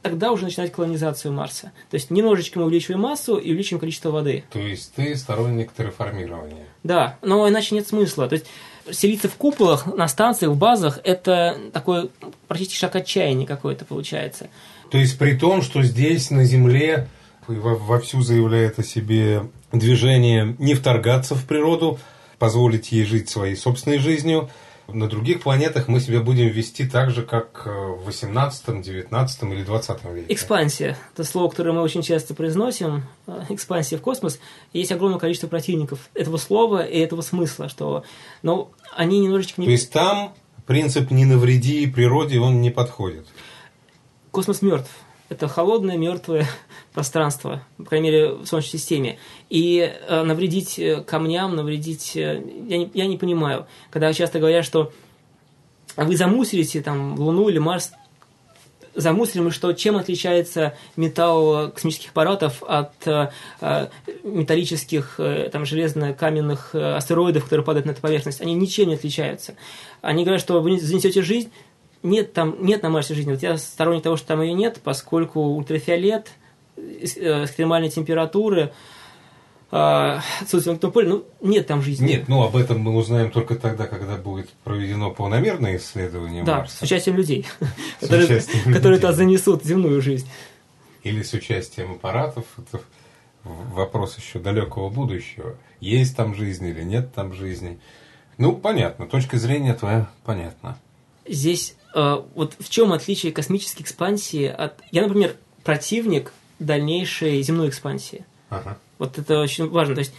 [0.01, 1.71] тогда уже начинать колонизацию Марса.
[1.89, 4.43] То есть немножечко мы увеличиваем массу и увеличиваем количество воды.
[4.51, 6.65] То есть ты сторонник терраформирования?
[6.83, 8.27] Да, но иначе нет смысла.
[8.27, 8.47] То есть
[8.91, 12.09] селиться в куполах, на станциях, в базах, это такой
[12.47, 14.49] практически шаг отчаяния какой-то получается.
[14.91, 17.07] То есть при том, что здесь на Земле
[17.47, 21.99] вовсю заявляет о себе движение не вторгаться в природу,
[22.39, 24.49] позволить ей жить своей собственной жизнью,
[24.93, 30.03] на других планетах мы себя будем вести так же, как в 18, 19 или 20
[30.05, 30.25] веке.
[30.33, 30.97] Экспансия.
[31.13, 33.03] Это слово, которое мы очень часто произносим.
[33.27, 34.39] Э, экспансия в космос.
[34.73, 38.03] Есть огромное количество противников этого слова и этого смысла, что
[38.41, 39.61] но они немножечко...
[39.61, 39.67] Не...
[39.67, 40.33] То есть там
[40.65, 43.27] принцип «не навреди природе» он не подходит?
[44.31, 44.89] Космос мертв.
[45.31, 46.45] Это холодное, мертвое
[46.93, 49.17] пространство, по крайней мере, в Солнечной системе.
[49.49, 52.17] И э, навредить э, камням, навредить...
[52.17, 53.65] Э, я, не, я не понимаю.
[53.91, 54.91] Когда часто говорят, что
[55.95, 57.93] вы замусорите там Луну или Марс,
[58.93, 63.29] замыслим, что чем отличается металл космических аппаратов от э,
[64.25, 68.41] металлических, э, там, железно-каменных астероидов, которые падают на эту поверхность.
[68.41, 69.55] Они ничем не отличаются.
[70.01, 71.51] Они говорят, что вы занесете жизнь,
[72.03, 73.31] нет там нет на Марсе жизни.
[73.31, 76.31] Вот я сторонник того, что там ее нет, поскольку ультрафиолет,
[76.77, 78.71] э, экстремальные температуры,
[79.71, 82.05] отсутствие магнитного поля, ну, нет там жизни.
[82.05, 86.77] Нет, ну, об этом мы узнаем только тогда, когда будет проведено полномерное исследование да, Марса.
[86.77, 87.47] с участием людей,
[88.01, 90.27] которые, которые туда занесут земную жизнь.
[91.03, 92.43] Или с участием аппаратов.
[92.57, 92.83] Это
[93.43, 95.55] вопрос еще далекого будущего.
[95.79, 97.79] Есть там жизнь или нет там жизни.
[98.37, 100.77] Ну, понятно, точка зрения твоя понятна.
[101.25, 104.79] Здесь вот в чем отличие космической экспансии от...
[104.91, 108.25] Я, например, противник дальнейшей земной экспансии.
[108.49, 108.77] Ага.
[108.97, 109.95] Вот это очень важно.
[109.95, 110.13] То есть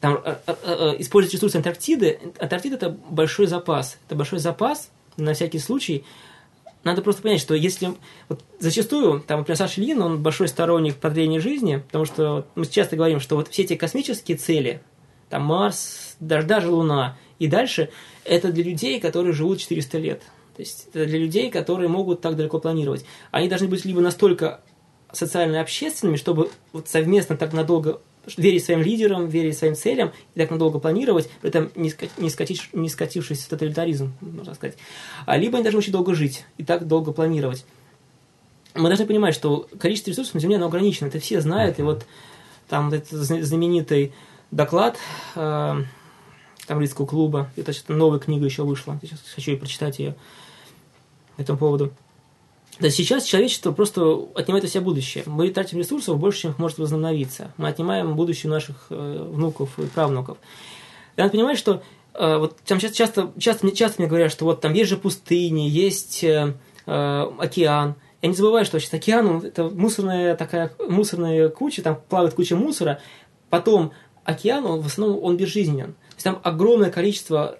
[0.00, 2.18] там э, э, э, использовать ресурсы Антарктиды.
[2.38, 3.98] Антарктида это большой запас.
[4.06, 6.04] Это большой запас на всякий случай.
[6.84, 7.94] Надо просто понять, что если
[8.28, 12.96] вот зачастую, там, например, Саша Лин, он большой сторонник продления жизни, потому что мы часто
[12.96, 14.80] говорим, что вот все эти космические цели,
[15.28, 17.90] там Марс, даже, даже Луна и дальше,
[18.24, 20.22] это для людей, которые живут 400 лет.
[20.58, 23.04] То есть это для людей, которые могут так далеко планировать.
[23.30, 24.60] Они должны быть либо настолько
[25.12, 28.00] социально-общественными, чтобы вот совместно так надолго
[28.36, 31.90] верить своим лидерам, верить своим целям и так надолго планировать, при этом не,
[32.28, 34.76] скатить, не скатившись в тоталитаризм, можно сказать.
[35.26, 37.64] А либо они должны очень долго жить и так долго планировать.
[38.74, 42.04] Мы должны понимать, что количество ресурсов на Земле оно ограничено, это все знают, и вот
[42.68, 44.12] там этот знаменитый
[44.50, 44.98] доклад
[45.36, 45.82] э,
[46.66, 50.16] Таврийского клуба, это что-то новая книга еще вышла, сейчас хочу и прочитать ее
[51.38, 51.92] этому поводу.
[52.80, 55.24] Да сейчас человечество просто отнимает у себя будущее.
[55.26, 57.52] Мы тратим ресурсов больше, чем их может возобновиться.
[57.56, 60.38] Мы отнимаем будущее наших э, внуков и правнуков.
[61.16, 61.82] И надо понимать, что
[62.14, 65.68] э, вот там часто, часто, часто, часто мне говорят, что вот там есть же пустыни,
[65.68, 66.54] есть э,
[66.86, 67.96] э, океан.
[68.22, 73.00] Я не забываю, что сейчас океан это мусорная такая мусорная куча, там плавает куча мусора.
[73.50, 75.94] Потом океан, он в основном он безжизненен.
[75.94, 77.58] То есть там огромное количество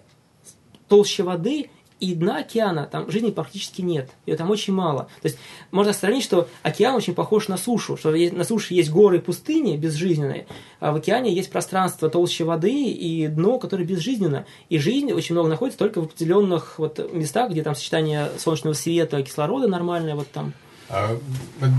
[0.87, 1.69] толще воды,
[1.99, 4.09] и дна океана там жизни практически нет.
[4.25, 5.09] Ее там очень мало.
[5.21, 5.37] То есть
[5.71, 9.77] можно сравнить, что океан очень похож на сушу, что на суше есть горы и пустыни
[9.77, 10.47] безжизненные,
[10.79, 14.45] а в океане есть пространство толще воды и дно, которое безжизненно.
[14.69, 19.21] И жизнь очень много находится только в определенных вот местах, где там сочетание солнечного света,
[19.21, 20.53] кислорода нормальное, вот там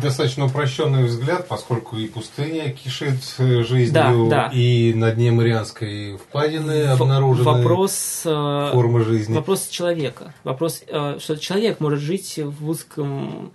[0.02, 4.50] достаточно упрощенный взгляд, поскольку и пустыня кишит э, жизнью, да, да.
[4.52, 9.34] и на дне Марианской впадины обнаружены вопрос, э, формы жизни.
[9.34, 10.32] Вопрос человека.
[10.44, 13.52] Вопрос, э, что человек может жить в узком...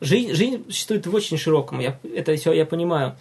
[0.00, 3.16] Жизнь, жизнь существует в очень широком, я, это все я понимаю,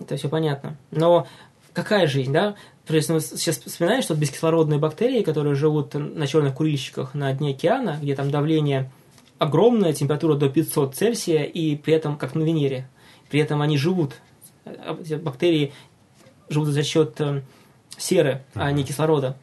[0.00, 0.76] это все понятно.
[0.90, 1.26] Но
[1.72, 2.56] какая жизнь, да?
[2.86, 7.50] То есть мы сейчас вспоминаем, что бескислородные бактерии, которые живут на черных курильщиках на дне
[7.50, 8.90] океана, где там давление
[9.38, 12.88] огромная температура до 500 Цельсия, и при этом, как на Венере,
[13.30, 14.16] при этом они живут.
[14.64, 15.72] Эти бактерии
[16.48, 17.42] живут за счет э,
[17.96, 19.36] серы, а не кислорода.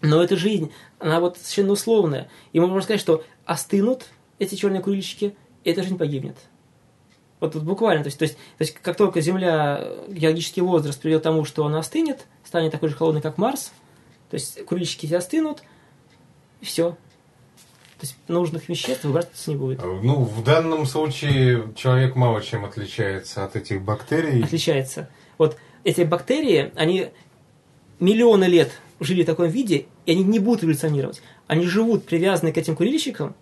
[0.00, 2.28] Но эта жизнь, она вот совершенно условная.
[2.52, 4.06] И мы можем сказать, что остынут
[4.38, 6.36] эти черные курильщики, и эта жизнь погибнет.
[7.40, 11.22] Вот, вот буквально, то есть, то, есть, то есть, как только Земля, геологический возраст приведет
[11.22, 13.72] к тому, что она остынет, станет такой же холодной, как Марс,
[14.30, 15.62] то есть курильщики все остынут,
[16.60, 16.96] и все,
[18.02, 19.80] то есть нужных веществ выбрасываться не будет.
[19.80, 24.42] Ну, в данном случае человек мало чем отличается от этих бактерий.
[24.42, 25.08] Отличается.
[25.38, 27.10] Вот эти бактерии, они
[28.00, 31.22] миллионы лет жили в таком виде, и они не будут эволюционировать.
[31.46, 33.36] Они живут привязанные к этим курильщикам,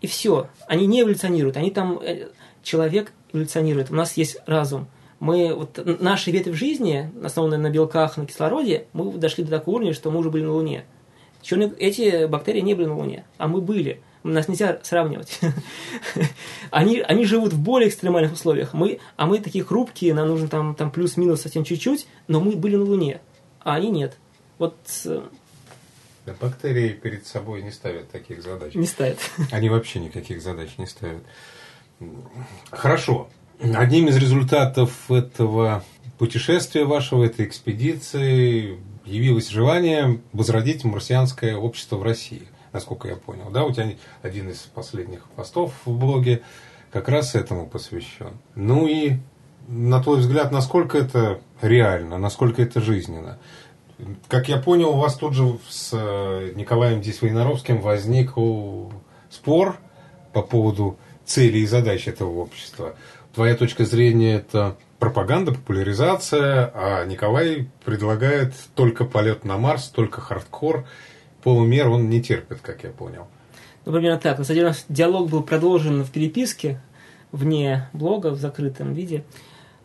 [0.00, 0.48] и все.
[0.66, 1.58] Они не эволюционируют.
[1.58, 1.98] Они там...
[1.98, 2.28] Э,
[2.62, 3.90] человек эволюционирует.
[3.90, 4.88] У нас есть разум.
[5.20, 9.74] Мы, вот, наши ветви в жизни, основанные на белках, на кислороде, мы дошли до такого
[9.74, 10.86] уровня, что мы уже были на Луне.
[11.46, 14.00] Черные, эти бактерии не были на Луне, а мы были.
[14.24, 15.38] Нас нельзя сравнивать.
[16.72, 18.74] они, они живут в более экстремальных условиях.
[18.74, 22.74] Мы, а мы такие хрупкие, нам нужно там, там плюс-минус совсем чуть-чуть, но мы были
[22.74, 23.20] на Луне,
[23.60, 24.16] а они нет.
[24.58, 24.74] Вот
[25.04, 25.22] э,
[26.26, 28.74] да, бактерии перед собой не ставят таких задач.
[28.74, 29.18] Не ставят.
[29.52, 31.22] Они вообще никаких задач не ставят.
[32.72, 33.28] Хорошо.
[33.60, 35.84] Одним из результатов этого
[36.18, 43.50] путешествия вашего, этой экспедиции явилось желание возродить марсианское общество в России, насколько я понял.
[43.50, 43.92] Да, у тебя
[44.22, 46.42] один из последних постов в блоге
[46.92, 48.38] как раз этому посвящен.
[48.54, 49.14] Ну и,
[49.68, 53.38] на твой взгляд, насколько это реально, насколько это жизненно?
[54.28, 58.32] Как я понял, у вас тут же с э, Николаем Дисвойнаровским возник
[59.30, 59.78] спор
[60.32, 62.94] по поводу целей и задач этого общества.
[63.34, 70.86] Твоя точка зрения– это пропаганда, популяризация, а Николай предлагает только полет на Марс, только хардкор.
[71.42, 73.28] Полумер он не терпит, как я понял.
[73.84, 74.40] Ну, примерно так.
[74.42, 76.80] Деле, у нас диалог был продолжен в переписке,
[77.30, 79.24] вне блога, в закрытом виде.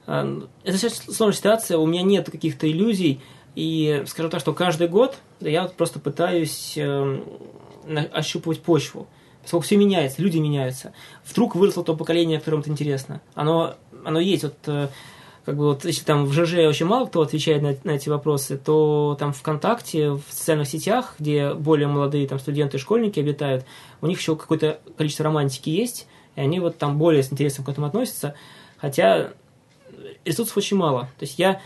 [0.07, 3.22] А, это сейчас сложная ситуация, у меня нет каких-то иллюзий.
[3.53, 7.20] И скажу так, что каждый год я просто пытаюсь э,
[8.14, 9.07] ощупывать почву.
[9.41, 10.93] Поскольку все меняется, люди меняются.
[11.26, 13.22] Вдруг выросло то поколение, которому это интересно.
[13.34, 13.76] Оно,
[14.06, 14.43] оно есть.
[14.43, 14.88] Вот, э,
[15.45, 18.58] как бы вот, если там в ЖЖ очень мало кто отвечает на, на эти вопросы,
[18.58, 23.66] то там ВКонтакте, в социальных сетях, где более молодые там студенты школьники обитают,
[24.02, 27.70] у них еще какое-то количество романтики есть, и они вот там более с интересом к
[27.70, 28.36] этому относятся.
[28.78, 29.32] Хотя
[30.26, 31.02] ресурсов очень мало.
[31.20, 31.62] То есть я,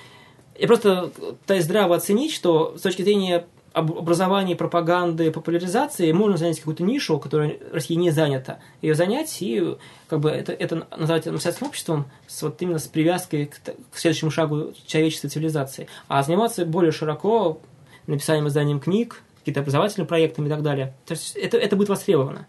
[0.58, 1.12] я просто
[1.42, 3.46] пытаюсь здраво оценить, что с точки зрения
[3.76, 9.76] образования, пропаганды, популяризации можно занять какую-то нишу, которая в России не занята, ее занять и
[10.08, 13.60] как бы это, это назвать настоящим обществом с, вот именно с привязкой к,
[13.92, 15.88] к следующему шагу человеческой цивилизации.
[16.08, 17.60] А заниматься более широко
[18.08, 20.94] написанием, изданием книг, какие-то образовательными проектами и так далее.
[21.06, 22.48] То есть это, это будет востребовано.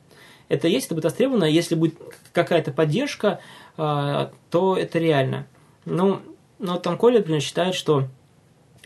[0.48, 1.44] Это есть, это будет востребовано.
[1.44, 1.96] Если будет
[2.32, 3.40] какая-то поддержка,
[3.76, 5.46] э, то это реально.
[5.84, 6.20] Ну,
[6.60, 8.04] но там Коля, например, считает, что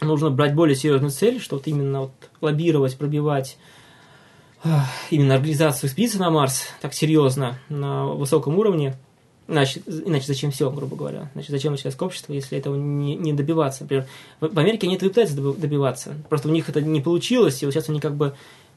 [0.01, 3.57] нужно брать более серьезную цель, что вот именно вот лоббировать, пробивать
[5.11, 8.97] именно организацию экспедиции на Марс так серьезно, на высоком уровне,
[9.49, 11.31] иначе, иначе зачем все, грубо говоря?
[11.33, 13.85] Значит, зачем человеческое общество, если этого не, не добиваться?
[13.85, 14.07] Например,
[14.41, 17.89] в Америке они этого пытаются добиваться, просто у них это не получилось, и вот сейчас
[17.89, 18.35] они как бы,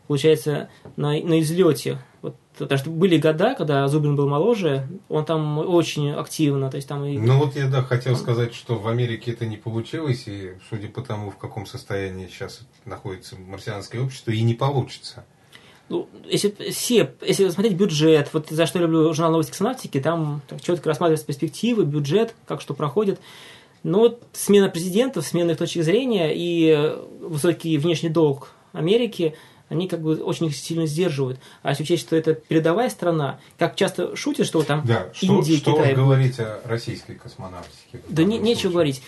[0.08, 2.00] получается, на, на излете.
[2.22, 6.88] Вот Потому что были года, когда Зубин был моложе, он там очень активно, то есть
[6.88, 7.18] там и...
[7.18, 11.02] Ну вот я, да, хотел сказать, что в Америке это не получилось, и судя по
[11.02, 15.26] тому, в каком состоянии сейчас находится марсианское общество, и не получится.
[15.90, 20.42] Ну, если все, если смотреть бюджет, вот за что я люблю журнал «Новости космонавтики», там
[20.48, 23.20] так, четко рассматриваются перспективы, бюджет, как что проходит.
[23.82, 29.34] Но вот смена президентов, смена их точки зрения и высокий внешний долг Америки–
[29.74, 31.40] они как бы очень их сильно сдерживают.
[31.62, 35.74] А если учесть, что это передовая страна, как часто шутят, что там да, Индия, что,
[35.74, 35.94] Китай...
[35.94, 38.02] Что говорить о российской космонавтике?
[38.08, 39.02] Да не, нечего говорить.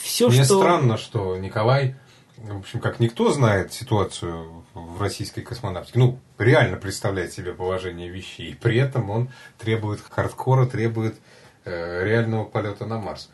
[0.00, 0.58] Все, Мне что...
[0.58, 1.94] странно, что Николай,
[2.36, 8.50] в общем, как никто знает ситуацию в российской космонавтике, ну, реально представляет себе положение вещей,
[8.50, 11.16] и при этом он требует хардкора, требует
[11.64, 13.30] э, реального полета на Марс.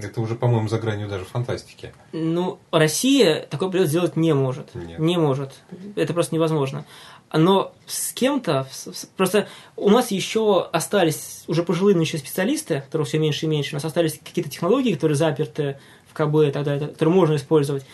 [0.00, 1.92] Это уже, по-моему, за гранью даже фантастики.
[2.12, 4.74] Ну, Россия такой полет сделать не может.
[4.74, 4.98] Нет.
[4.98, 5.52] Не может.
[5.96, 6.84] Это просто невозможно.
[7.32, 8.68] Но с кем-то,
[9.16, 13.76] просто у нас еще остались уже пожилые еще специалисты, которых все меньше и меньше, у
[13.76, 15.78] нас остались какие-то технологии, которые заперты
[16.08, 17.84] в КБ и так далее, которые можно использовать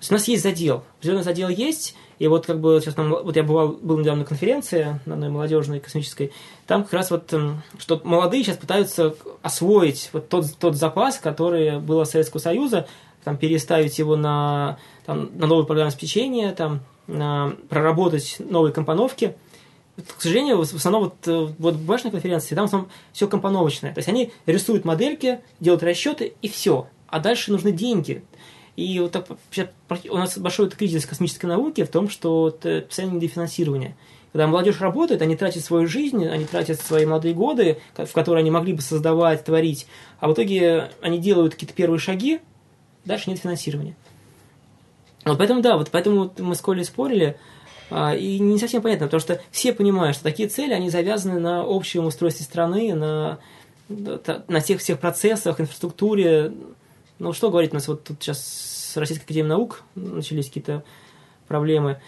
[0.00, 0.84] есть у нас есть задел.
[1.02, 4.26] Зеленый задел есть, и вот как бы сейчас там, вот я бывал, был недавно на
[4.26, 6.32] конференции, на одной молодежной космической,
[6.66, 11.80] там как раз вот, эм, что молодые сейчас пытаются освоить вот тот, тот запас, который
[11.80, 12.86] был от Советского Союза,
[13.24, 19.34] там переставить его на, там, на новое программное обеспечение, там, на, проработать новые компоновки.
[19.96, 23.94] К сожалению, в основном вот, э, вот башенной конференции там в основном все компоновочное.
[23.94, 26.86] То есть они рисуют модельки, делают расчеты и все.
[27.08, 28.22] А дальше нужны деньги.
[28.80, 29.26] И вот так,
[30.08, 33.94] у нас большой кризис космической науки в том, что это постоянное недофинансирование.
[34.32, 38.50] Когда молодежь работает, они тратят свою жизнь, они тратят свои молодые годы, в которые они
[38.50, 39.86] могли бы создавать, творить,
[40.18, 42.40] а в итоге они делают какие-то первые шаги,
[43.04, 43.96] дальше нет финансирования.
[45.26, 47.36] Вот поэтому, да, вот поэтому мы с Колей спорили,
[47.90, 51.64] а, и не совсем понятно, потому что все понимают, что такие цели, они завязаны на
[51.66, 53.40] общем устройстве страны, на,
[53.88, 56.54] на тех всех процессах, инфраструктуре.
[57.20, 60.84] Ну, что говорить, у нас вот тут сейчас с Российской Академией Наук начались какие-то
[61.46, 62.00] проблемы.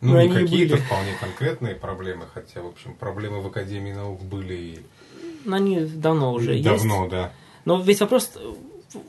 [0.00, 4.54] Ну, Но не какие-то вполне конкретные проблемы, хотя, в общем, проблемы в Академии наук были
[4.54, 4.80] и...
[5.44, 6.84] Ну, они давно уже давно, есть.
[6.84, 7.32] Давно, да.
[7.64, 8.32] Но весь вопрос,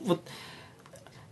[0.04, 0.20] вот,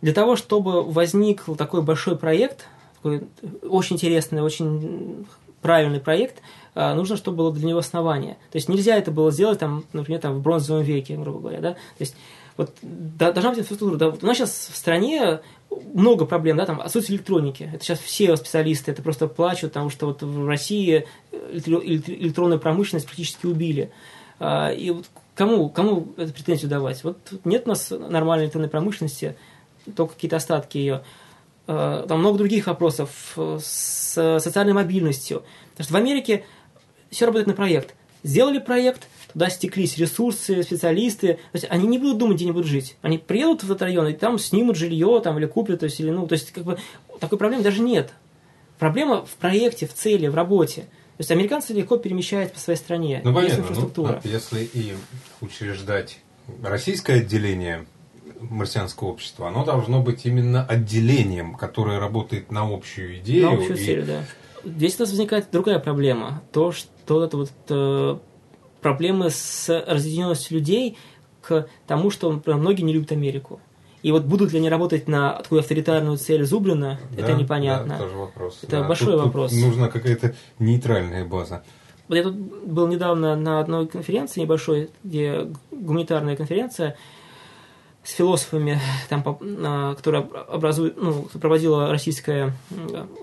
[0.02, 2.66] для того, чтобы возник такой большой проект,
[2.96, 3.22] такой
[3.62, 5.24] очень интересный, очень
[5.62, 6.42] правильный проект,
[6.74, 8.34] а, нужно, чтобы было для него основание.
[8.50, 11.60] То есть нельзя это было сделать, там, например, там, в бронзовом веке, грубо говоря.
[11.60, 11.72] Да?
[11.72, 12.16] То есть
[12.56, 13.96] вот должна быть инфраструктура.
[13.98, 15.40] Да, вот у нас сейчас в стране
[15.92, 17.70] много проблем, да, там отсутствие электроники.
[17.72, 23.46] Это сейчас все специалисты, это просто плачут, потому что вот в России электронную промышленность практически
[23.46, 23.90] убили.
[24.38, 27.02] А, и вот кому, кому эту претензию давать?
[27.04, 29.36] Вот нет у нас нормальной электронной промышленности,
[29.96, 31.02] только какие-то остатки ее.
[31.66, 35.44] Э, там много других вопросов э, с социальной мобильностью.
[35.72, 36.44] Потому что в Америке
[37.10, 37.94] все работает на проект.
[38.22, 41.34] Сделали проект, туда стеклись ресурсы, специалисты.
[41.34, 42.96] То есть они не будут думать, где они будут жить.
[43.02, 45.80] Они приедут в этот район и там снимут жилье там, или купят.
[45.80, 46.78] То есть, или, ну, то есть как бы,
[47.20, 48.12] такой проблемы даже нет.
[48.78, 50.82] Проблема в проекте, в цели, в работе.
[50.82, 53.20] То есть американцы легко перемещаются по своей стране.
[53.22, 53.62] Ну, Есть понятно.
[53.62, 54.20] инфраструктура.
[54.24, 54.94] Ну, если и
[55.40, 56.18] учреждать
[56.62, 57.86] российское отделение
[58.40, 63.50] марсианского общества, оно должно быть именно отделением, которое работает на общую идею.
[63.50, 64.24] На общую и- цель, да.
[64.64, 66.42] Здесь у нас возникает другая проблема.
[66.52, 68.18] То, что это вот э,
[68.84, 70.98] проблемы с разъединенностью людей
[71.40, 73.58] к тому, что например, многие не любят Америку.
[74.02, 77.94] И вот будут ли они работать на такую авторитарную цель Зублина, Да, это непонятно.
[77.96, 78.58] Да, тоже вопрос.
[78.62, 79.52] Это Да, большой тут- тут вопрос.
[79.52, 81.64] нужна какая-то нейтральная база.
[82.08, 86.98] Вот я тут был недавно на одной конференции небольшой, где гуманитарная конференция
[88.02, 88.78] с философами,
[89.08, 89.24] там,
[89.64, 92.52] а, которая образует, ну, проводила российское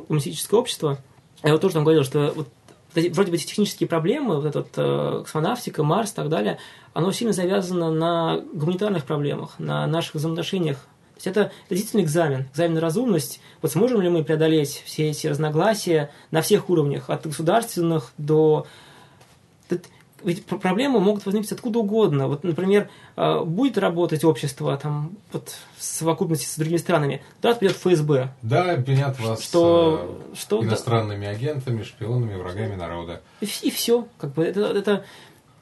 [0.08, 0.98] гуманистическое общество.
[1.44, 2.48] Я вот тоже там говорил, что вот
[2.94, 6.58] вроде бы эти технические проблемы, вот этот э, космонавтика, Марс и так далее,
[6.94, 10.78] оно сильно завязано на гуманитарных проблемах, на наших взаимоотношениях.
[10.78, 13.42] То есть это, это действительно экзамен, экзамен на разумность.
[13.62, 18.66] Вот сможем ли мы преодолеть все эти разногласия на всех уровнях, от государственных до...
[20.24, 22.28] Ведь пр- проблемы могут возникнуть откуда угодно.
[22.28, 27.78] Вот, например, э, будет работать общество там, вот, в совокупности с другими странами, туда придет
[27.78, 28.34] ФСБ.
[28.42, 30.68] Да, обвинят вас Что, э, что да.
[30.68, 33.22] иностранными агентами, шпионами, врагами народа.
[33.42, 34.08] И, все.
[34.18, 35.06] Как бы это, это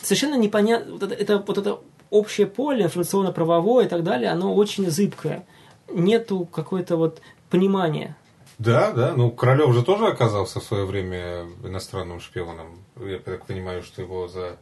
[0.02, 0.94] совершенно непонятно.
[0.94, 1.80] Вот это, это, вот это
[2.10, 5.46] общее поле информационно-правовое и так далее, оно очень зыбкое.
[5.92, 8.16] Нету какой-то вот понимания.
[8.60, 9.14] Да, да.
[9.16, 12.84] Ну, Королев же тоже оказался в свое время иностранным шпионом.
[12.98, 14.58] Я так понимаю, что его за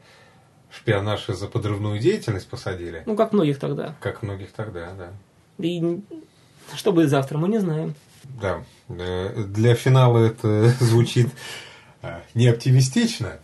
[0.70, 3.04] шпионаж и за подрывную деятельность посадили.
[3.06, 3.96] Ну, как многих тогда.
[4.00, 5.14] Как многих тогда, да.
[5.58, 6.02] И
[6.76, 7.96] что будет завтра, мы не знаем.
[8.24, 8.64] Да.
[8.90, 11.30] Э, Для финала это звучит
[12.04, 13.40] э, не оптимистично,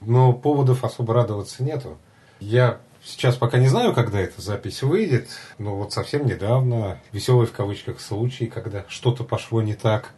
[0.00, 1.98] но поводов особо радоваться нету.
[2.38, 5.28] Я сейчас пока не знаю, когда эта запись выйдет,
[5.58, 10.12] но вот совсем недавно, веселый в кавычках случай, когда что-то пошло не так.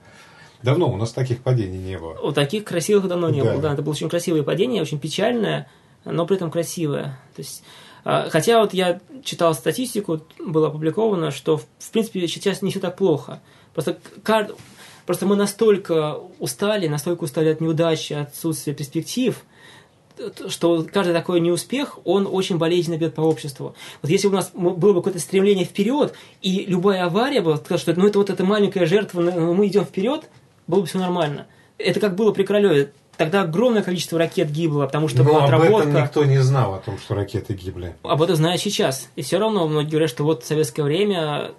[0.62, 2.16] Давно у нас таких падений не было.
[2.22, 3.52] Вот таких красивых давно не Да.
[3.52, 3.62] было.
[3.62, 5.68] Да, это было очень красивое падение, очень печальное,
[6.04, 7.18] но при этом красивое.
[7.36, 7.62] То есть,
[8.04, 12.96] а, хотя вот я читал статистику, было опубликовано, что в, принципе сейчас не все так
[12.96, 13.40] плохо.
[13.74, 13.98] Просто,
[15.04, 19.36] просто мы настолько устали, настолько устали от неудачи, от отсутствия перспектив,
[20.48, 23.74] что каждый такой неуспех, он очень болезненно бьет по обществу.
[24.02, 28.06] Вот если у нас было бы какое-то стремление вперед, и любая авария была, что ну,
[28.06, 30.28] это вот эта маленькая жертва, но мы идем вперед,
[30.66, 31.46] было бы все нормально.
[31.78, 32.92] Это как было при Королеве.
[33.16, 35.88] Тогда огромное количество ракет гибло, потому что но была об отработка.
[35.88, 37.94] этом никто не знал, о том, что ракеты гибли.
[38.02, 39.08] Об этом знают сейчас.
[39.14, 41.52] И все равно многие говорят, что вот в советское время...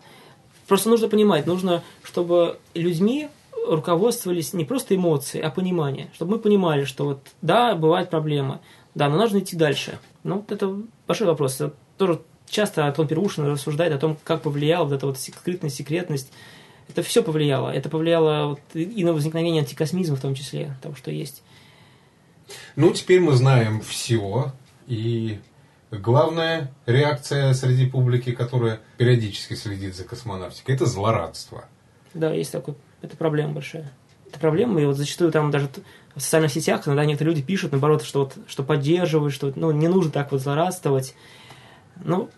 [0.68, 3.30] Просто нужно понимать, нужно, чтобы людьми
[3.68, 6.10] руководствовались не просто эмоции, а понимание.
[6.14, 8.60] Чтобы мы понимали, что вот да, бывают проблемы,
[8.94, 10.00] да, но нужно идти дальше.
[10.24, 10.76] Ну, вот это
[11.08, 11.56] большой вопрос.
[11.56, 16.32] Это тоже часто Антон Первушин рассуждает о том, как повлияла вот эта вот скрытность, секретность.
[16.88, 17.70] Это все повлияло.
[17.70, 21.44] Это повлияло вот и на возникновение антикосмизма в том числе, того, что есть.
[22.76, 24.54] Ну, теперь мы знаем все.
[24.88, 25.40] И
[25.92, 31.66] главная реакция среди публики, которая периодически следит за космонавтикой, это злорадство.
[32.14, 33.92] Да, есть такой, это проблема большая.
[34.28, 35.70] Это проблема, и вот зачастую там даже
[36.16, 39.88] в социальных сетях иногда некоторые люди пишут, наоборот, что вот, что поддерживают, что ну, не
[39.88, 41.16] нужно так вот злорадствовать.
[42.04, 42.30] Ну,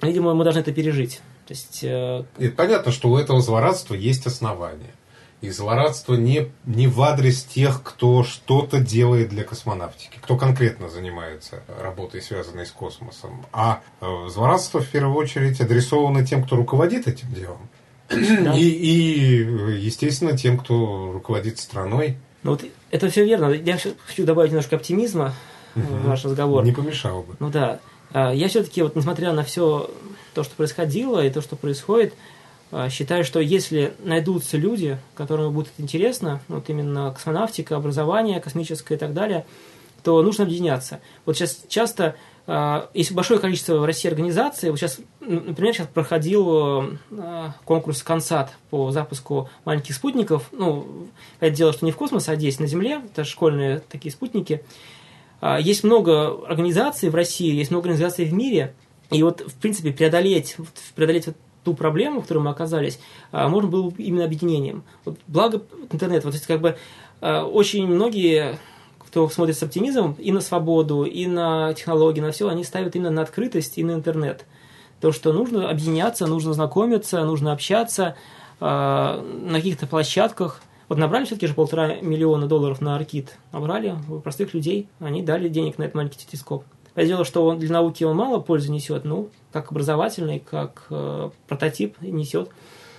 [0.00, 1.20] видимо, мы должны это пережить.
[1.46, 4.94] То есть, э, И понятно, что у этого злорадства есть основания.
[5.40, 11.64] И злорадство не, не в адрес тех, кто что-то делает для космонавтики, кто конкретно занимается
[11.80, 13.44] работой, связанной с космосом.
[13.52, 17.68] А э, злорадство в первую очередь адресовано тем, кто руководит этим делом.
[18.12, 18.54] Да.
[18.56, 22.16] И, и, естественно, тем, кто руководит страной.
[22.42, 23.50] ну вот это все верно.
[23.52, 25.34] Я хочу добавить немножко оптимизма
[25.74, 26.64] в наш разговор.
[26.64, 27.34] Не помешало бы.
[27.40, 27.80] Ну да.
[28.12, 29.90] А, Я все-таки, вот, несмотря на все
[30.34, 32.14] то, что происходило и то, что происходит,
[32.70, 38.98] а, считаю, что если найдутся люди, которым будет интересно, вот именно космонавтика, образование космическое и
[38.98, 39.44] так далее,
[40.02, 41.00] то нужно объединяться.
[41.24, 42.16] Вот сейчас часто
[42.92, 44.70] есть большое количество в России организаций.
[44.70, 50.48] Вот сейчас, например, сейчас проходил а, конкурс «Консат» по запуску маленьких спутников.
[50.50, 53.00] Ну, это дело, что не в космос, а здесь, на Земле.
[53.04, 54.64] Это школьные такие спутники.
[55.40, 58.74] А, Есть много организаций в России, есть много организаций в мире,
[59.10, 60.56] и вот, в принципе, преодолеть,
[60.94, 62.98] преодолеть вот ту проблему, в которой мы оказались,
[63.30, 64.84] а, можно было бы именно объединением.
[65.04, 66.76] Вот благо интернет, вот есть как бы
[67.20, 68.58] а, очень многие
[69.12, 73.10] кто смотрит с оптимизмом и на свободу, и на технологии, на все, они ставят именно
[73.10, 74.46] на открытость и на интернет.
[75.02, 78.16] То, что нужно объединяться, нужно знакомиться, нужно общаться
[78.58, 80.62] э, на каких-то площадках.
[80.88, 83.36] Вот набрали все-таки же полтора миллиона долларов на Аркит.
[83.52, 83.94] Набрали
[84.24, 86.64] простых людей, они дали денег на этот маленький телескоп.
[86.94, 91.28] Понятное дело, что он, для науки он мало пользы несет, ну, как образовательный, как э,
[91.48, 92.48] прототип несет.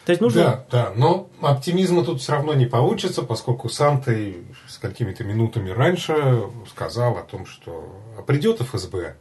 [0.05, 0.41] То есть нужно...
[0.41, 5.69] Да, да, но оптимизма тут все равно не получится, поскольку сам ты с какими-то минутами
[5.69, 9.15] раньше сказал о том, что придет ФСБ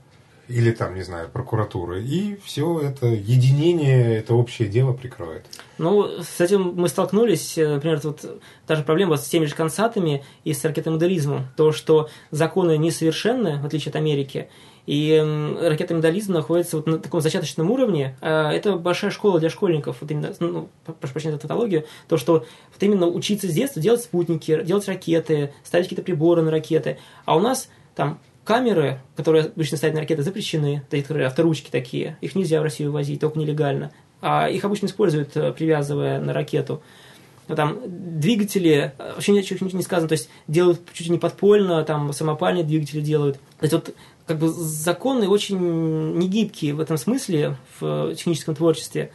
[0.49, 5.47] или там, не знаю, прокуратура, и все это единение, это общее дело прикроет.
[5.79, 10.53] Ну, с этим мы столкнулись, э, например, вот даже проблема с теми же консатами и
[10.53, 11.47] с ракетомоделизмом.
[11.57, 14.49] То, что законы несовершенны, в отличие от Америки,
[14.87, 18.17] и ракета медализм находится вот на таком зачаточном уровне.
[18.21, 19.99] А, это большая школа для школьников.
[20.01, 21.85] Вот именно, ну, прошу прощения за тавтологию.
[22.09, 22.35] То, что
[22.73, 26.99] вот именно учиться с детства делать спутники, делать ракеты, ставить какие-то приборы на ракеты.
[27.25, 30.83] А у нас там камеры, которые обычно ставят на ракеты, запрещены.
[30.91, 32.17] Которые авторучки такие.
[32.21, 33.93] Их нельзя в Россию возить, только нелегально.
[34.21, 36.83] А их обычно используют, э, привязывая на ракету
[37.55, 42.13] там двигатели, э, вообще ничего не сказано, то есть делают чуть ли не подпольно, там
[42.13, 43.37] самопальные двигатели делают.
[43.59, 43.95] То есть вот
[44.27, 49.11] как бы законы очень негибкие в этом смысле в техническом творчестве.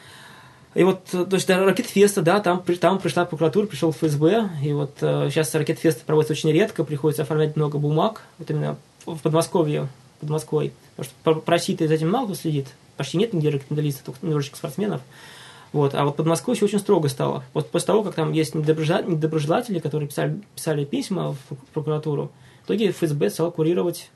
[0.75, 4.91] И вот, то есть, да, Ракетфеста, да, там, там пришла прокуратура, пришел ФСБ, и вот
[5.01, 9.87] э, сейчас Ракетфест проводится очень редко, приходится оформлять много бумаг, вот именно в Подмосковье,
[10.19, 14.05] под Москвой, потому что про России-то за этим мало кто следит, почти нет нигде ракетмедалистов,
[14.05, 15.01] только немножечко спортсменов.
[15.73, 15.95] Вот.
[15.95, 17.43] А вот под Москвой все очень строго стало.
[17.53, 22.31] Вот после того, как там есть недоброжелатели, которые писали, писали письма в прокуратуру,
[22.63, 24.09] в итоге ФСБ стал курировать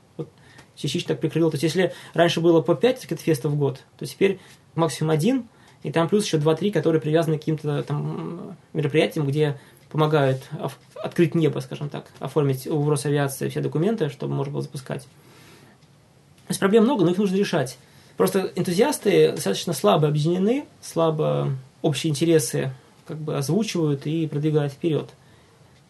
[0.76, 1.50] частично так прикрыл.
[1.50, 4.38] То есть, если раньше было по 5 ракетфестов в год, то теперь
[4.74, 5.44] максимум один,
[5.82, 9.58] и там плюс еще 2-3, которые привязаны к каким-то там мероприятиям, где
[9.90, 10.42] помогают
[10.94, 15.02] открыть небо, скажем так, оформить у Росавиации все документы, чтобы можно было запускать.
[15.02, 17.78] То есть проблем много, но их нужно решать.
[18.16, 21.50] Просто энтузиасты достаточно слабо объединены, слабо
[21.82, 22.72] общие интересы
[23.06, 25.10] как бы озвучивают и продвигают вперед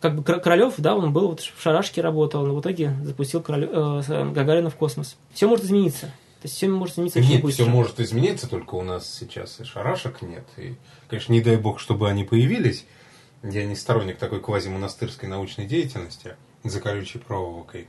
[0.02, 3.70] как бы Королев, да, он был вот в шарашке работал, но в итоге запустил Королев,
[3.72, 5.16] э, Гагарина в космос.
[5.32, 6.06] Все может измениться.
[6.42, 10.22] То есть все может измениться Нет, все может измениться, только у нас сейчас и шарашек
[10.22, 10.44] нет.
[10.56, 10.74] И,
[11.08, 12.84] конечно, не дай бог, чтобы они появились.
[13.44, 16.34] Я не сторонник такой квазимонастырской научной деятельности
[16.64, 17.86] за колючей проволокой.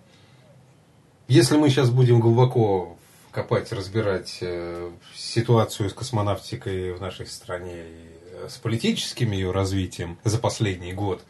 [1.28, 2.96] Если мы сейчас будем глубоко
[3.32, 10.20] копать, разбирать э, ситуацию с космонавтикой в нашей стране и э, с политическим ее развитием
[10.24, 11.24] за последний год,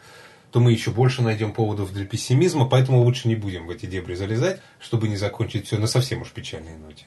[0.53, 4.13] то мы еще больше найдем поводов для пессимизма, поэтому лучше не будем в эти дебри
[4.13, 7.05] залезать, чтобы не закончить все на совсем уж печальной ноте.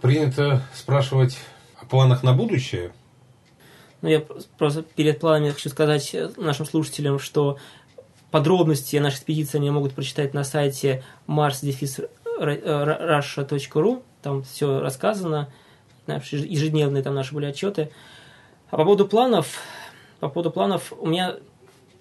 [0.00, 1.38] Принято спрашивать
[1.80, 2.92] о планах на будущее.
[4.02, 4.24] Ну, я
[4.58, 7.56] просто перед планами хочу сказать нашим слушателям, что
[8.32, 14.02] подробности нашей экспедиции они могут прочитать на сайте mars-russia.ru.
[14.22, 15.52] Там все рассказано,
[16.08, 17.92] ежедневные там наши были отчеты.
[18.70, 19.60] А по поводу планов,
[20.18, 21.36] по поводу планов, у меня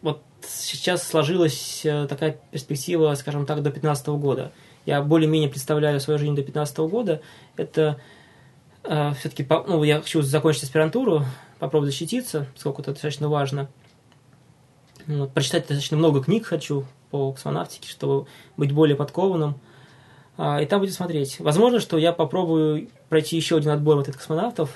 [0.02, 4.52] вот сейчас сложилась э, такая перспектива, скажем так, до 2015 года.
[4.86, 7.22] Я более-менее представляю свою жизнь до 2015 года.
[7.58, 8.00] Это
[8.84, 11.26] э, все-таки, ну, я хочу закончить аспирантуру,
[11.60, 13.70] попробовать защититься, поскольку это достаточно важно.
[15.08, 18.28] Вот, прочитать достаточно много книг хочу по космонавтике, чтобы
[18.58, 19.60] быть более подкованным.
[20.38, 21.40] А, и там будем смотреть.
[21.40, 24.72] Возможно, что я попробую пройти еще один отбор вот этих космонавтов,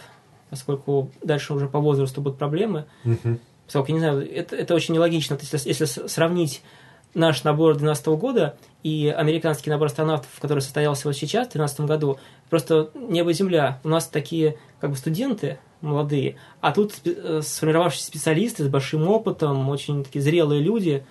[0.49, 2.85] поскольку дальше уже по возрасту будут проблемы.
[3.05, 3.39] Uh-huh.
[3.65, 5.37] Поскольку, не знаю, это, это очень нелогично.
[5.37, 6.61] То есть, если, сравнить
[7.13, 12.19] наш набор 2012 года и американский набор астронавтов, который состоялся вот сейчас, в 2013 году,
[12.49, 13.79] просто небо и земля.
[13.83, 19.69] У нас такие как бы студенты молодые, а тут э, сформировавшиеся специалисты с большим опытом,
[19.69, 21.05] очень такие зрелые люди,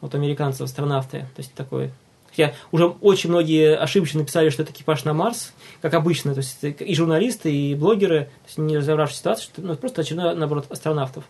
[0.00, 1.90] вот американцы, астронавты, то есть такой
[2.36, 6.58] я уже очень многие ошибочно написали, что это экипаж на Марс, как обычно, то есть
[6.62, 10.64] и журналисты, и блогеры, то есть не разобравшись в ситуации, что ну, просто очередной набор
[10.68, 11.24] астронавтов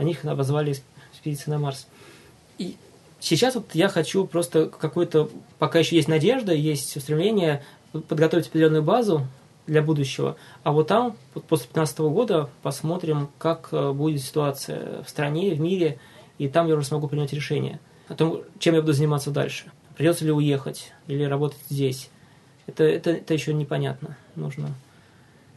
[0.00, 0.74] они их обозвали
[1.12, 1.86] экспедицией на Марс.
[2.56, 2.76] И
[3.20, 5.28] сейчас вот я хочу просто какой-то,
[5.58, 7.62] пока еще есть надежда, есть устремление
[7.92, 9.26] подготовить определенную базу
[9.66, 15.54] для будущего, а вот там, после 2015 года, посмотрим, как э, будет ситуация в стране,
[15.54, 15.98] в мире,
[16.38, 17.78] и там я уже смогу принять решение
[18.08, 19.70] о том, чем я буду заниматься дальше.
[19.96, 22.08] Придется ли уехать или работать здесь.
[22.66, 24.16] Это, это, это еще непонятно.
[24.34, 24.70] Нужно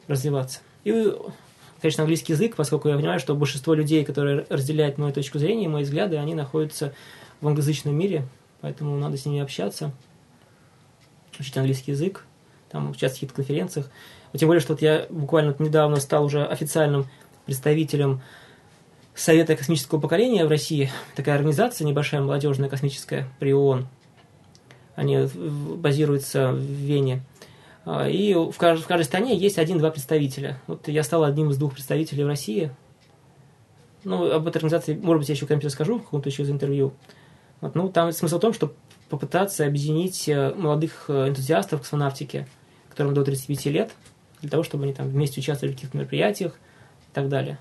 [0.07, 0.59] развиваться.
[0.83, 1.15] И
[1.83, 5.83] конечно, английский язык, поскольку я понимаю, что большинство людей, которые разделяют мою точку зрения, мои
[5.83, 6.93] взгляды, они находятся
[7.41, 8.25] в англоязычном мире,
[8.61, 9.91] поэтому надо с ними общаться,
[11.37, 12.25] учить английский язык,
[12.71, 13.91] там участвовать в каких-то конференциях.
[14.33, 17.05] Тем более, что вот я буквально недавно стал уже официальным
[17.45, 18.21] представителем
[19.13, 23.89] Совета космического поколения в России, такая организация небольшая, молодежная, космическая, при ООН.
[24.95, 27.23] они базируются в Вене.
[27.85, 30.59] А, и в каждой, в каждой стране есть один-два представителя.
[30.67, 32.71] Вот я стал одним из двух представителей в России.
[34.03, 36.93] Ну, об этой организации, может быть, я еще когда-нибудь расскажу в каком-то еще из интервью.
[37.61, 38.73] Вот, ну, там смысл в том, что
[39.09, 42.47] попытаться объединить э, молодых э, энтузиастов космонавтики,
[42.89, 43.91] которым до 35 лет,
[44.41, 47.59] для того, чтобы они там вместе участвовали в каких-то мероприятиях и так далее.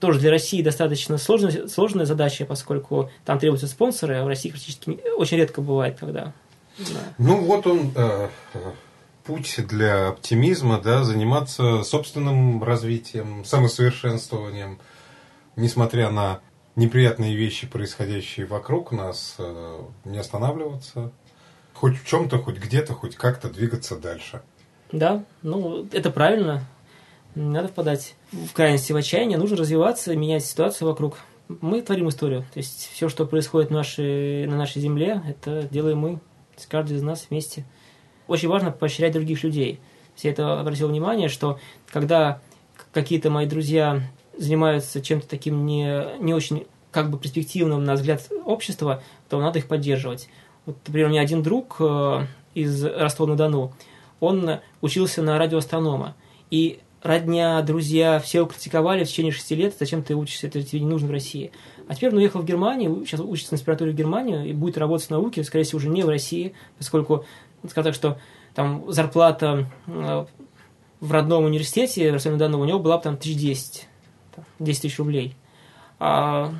[0.00, 4.98] Тоже для России достаточно сложная, сложная задача, поскольку там требуются спонсоры, а в России практически
[5.16, 6.32] очень редко бывает, когда.
[6.78, 7.00] Да.
[7.18, 8.28] Ну вот он, э,
[9.24, 14.78] путь для оптимизма, да, заниматься собственным развитием, самосовершенствованием,
[15.56, 16.40] несмотря на
[16.76, 21.12] неприятные вещи, происходящие вокруг нас, э, не останавливаться,
[21.74, 24.42] хоть в чем-то, хоть где-то, хоть как-то двигаться дальше.
[24.90, 26.64] Да, ну это правильно.
[27.34, 31.18] Не надо впадать в крайности, в отчаяние, нужно развиваться, менять ситуацию вокруг.
[31.48, 32.42] Мы творим историю.
[32.52, 36.20] То есть все, что происходит в нашей, на нашей земле, это делаем мы.
[36.68, 37.64] Каждый из нас вместе
[38.28, 39.80] очень важно поощрять других людей.
[40.14, 41.58] Все это обратил внимание, что
[41.90, 42.40] когда
[42.92, 44.02] какие-то мои друзья
[44.36, 49.66] занимаются чем-то таким не, не очень как бы перспективным, на взгляд общества, то надо их
[49.66, 50.28] поддерживать.
[50.66, 53.72] Вот, например, у меня один друг э, из Ростова-на-Дону,
[54.20, 56.14] он учился на радиоастронома.
[56.50, 60.82] И родня, друзья, все его критиковали в течение шести лет, зачем ты учишься, это тебе
[60.82, 61.50] не нужно в России.
[61.88, 65.08] А теперь он уехал в Германию, сейчас учится на аспиратуре в Германию и будет работать
[65.08, 67.24] в науке, скорее всего, уже не в России, поскольку
[67.68, 68.18] скажем так, что
[68.54, 70.26] там зарплата э,
[71.00, 73.88] в родном университете, в Ростове-на-Дону, у него была бы там 1010,
[74.58, 75.36] 10 тысяч рублей.
[75.98, 76.52] А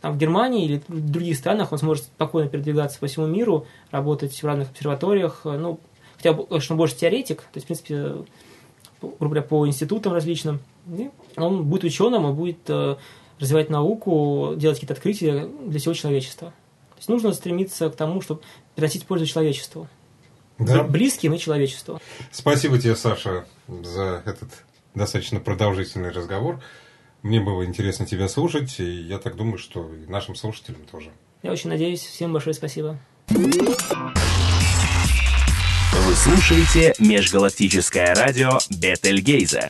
[0.00, 4.40] там в Германии или в других странах он сможет спокойно передвигаться по всему миру, работать
[4.40, 5.80] в разных обсерваториях, э, ну,
[6.16, 8.24] хотя бы, конечно, больше теоретик, то есть, в принципе,
[9.00, 10.60] грубо говоря, по институтам различным.
[10.88, 12.96] И он будет ученым, он будет э,
[13.38, 16.48] развивать науку, делать какие-то открытия для всего человечества.
[16.90, 18.42] То есть нужно стремиться к тому, чтобы
[18.74, 19.88] приносить пользу человечеству
[20.58, 20.82] да.
[20.82, 22.00] близким и человечеству.
[22.30, 24.50] Спасибо тебе, Саша, за этот
[24.94, 26.60] достаточно продолжительный разговор.
[27.22, 31.10] Мне было интересно тебя слушать, и я так думаю, что и нашим слушателям тоже.
[31.42, 32.00] Я очень надеюсь.
[32.00, 32.98] Всем большое спасибо.
[35.96, 39.68] Вы слушаете межгалактическое радио Бетельгейза.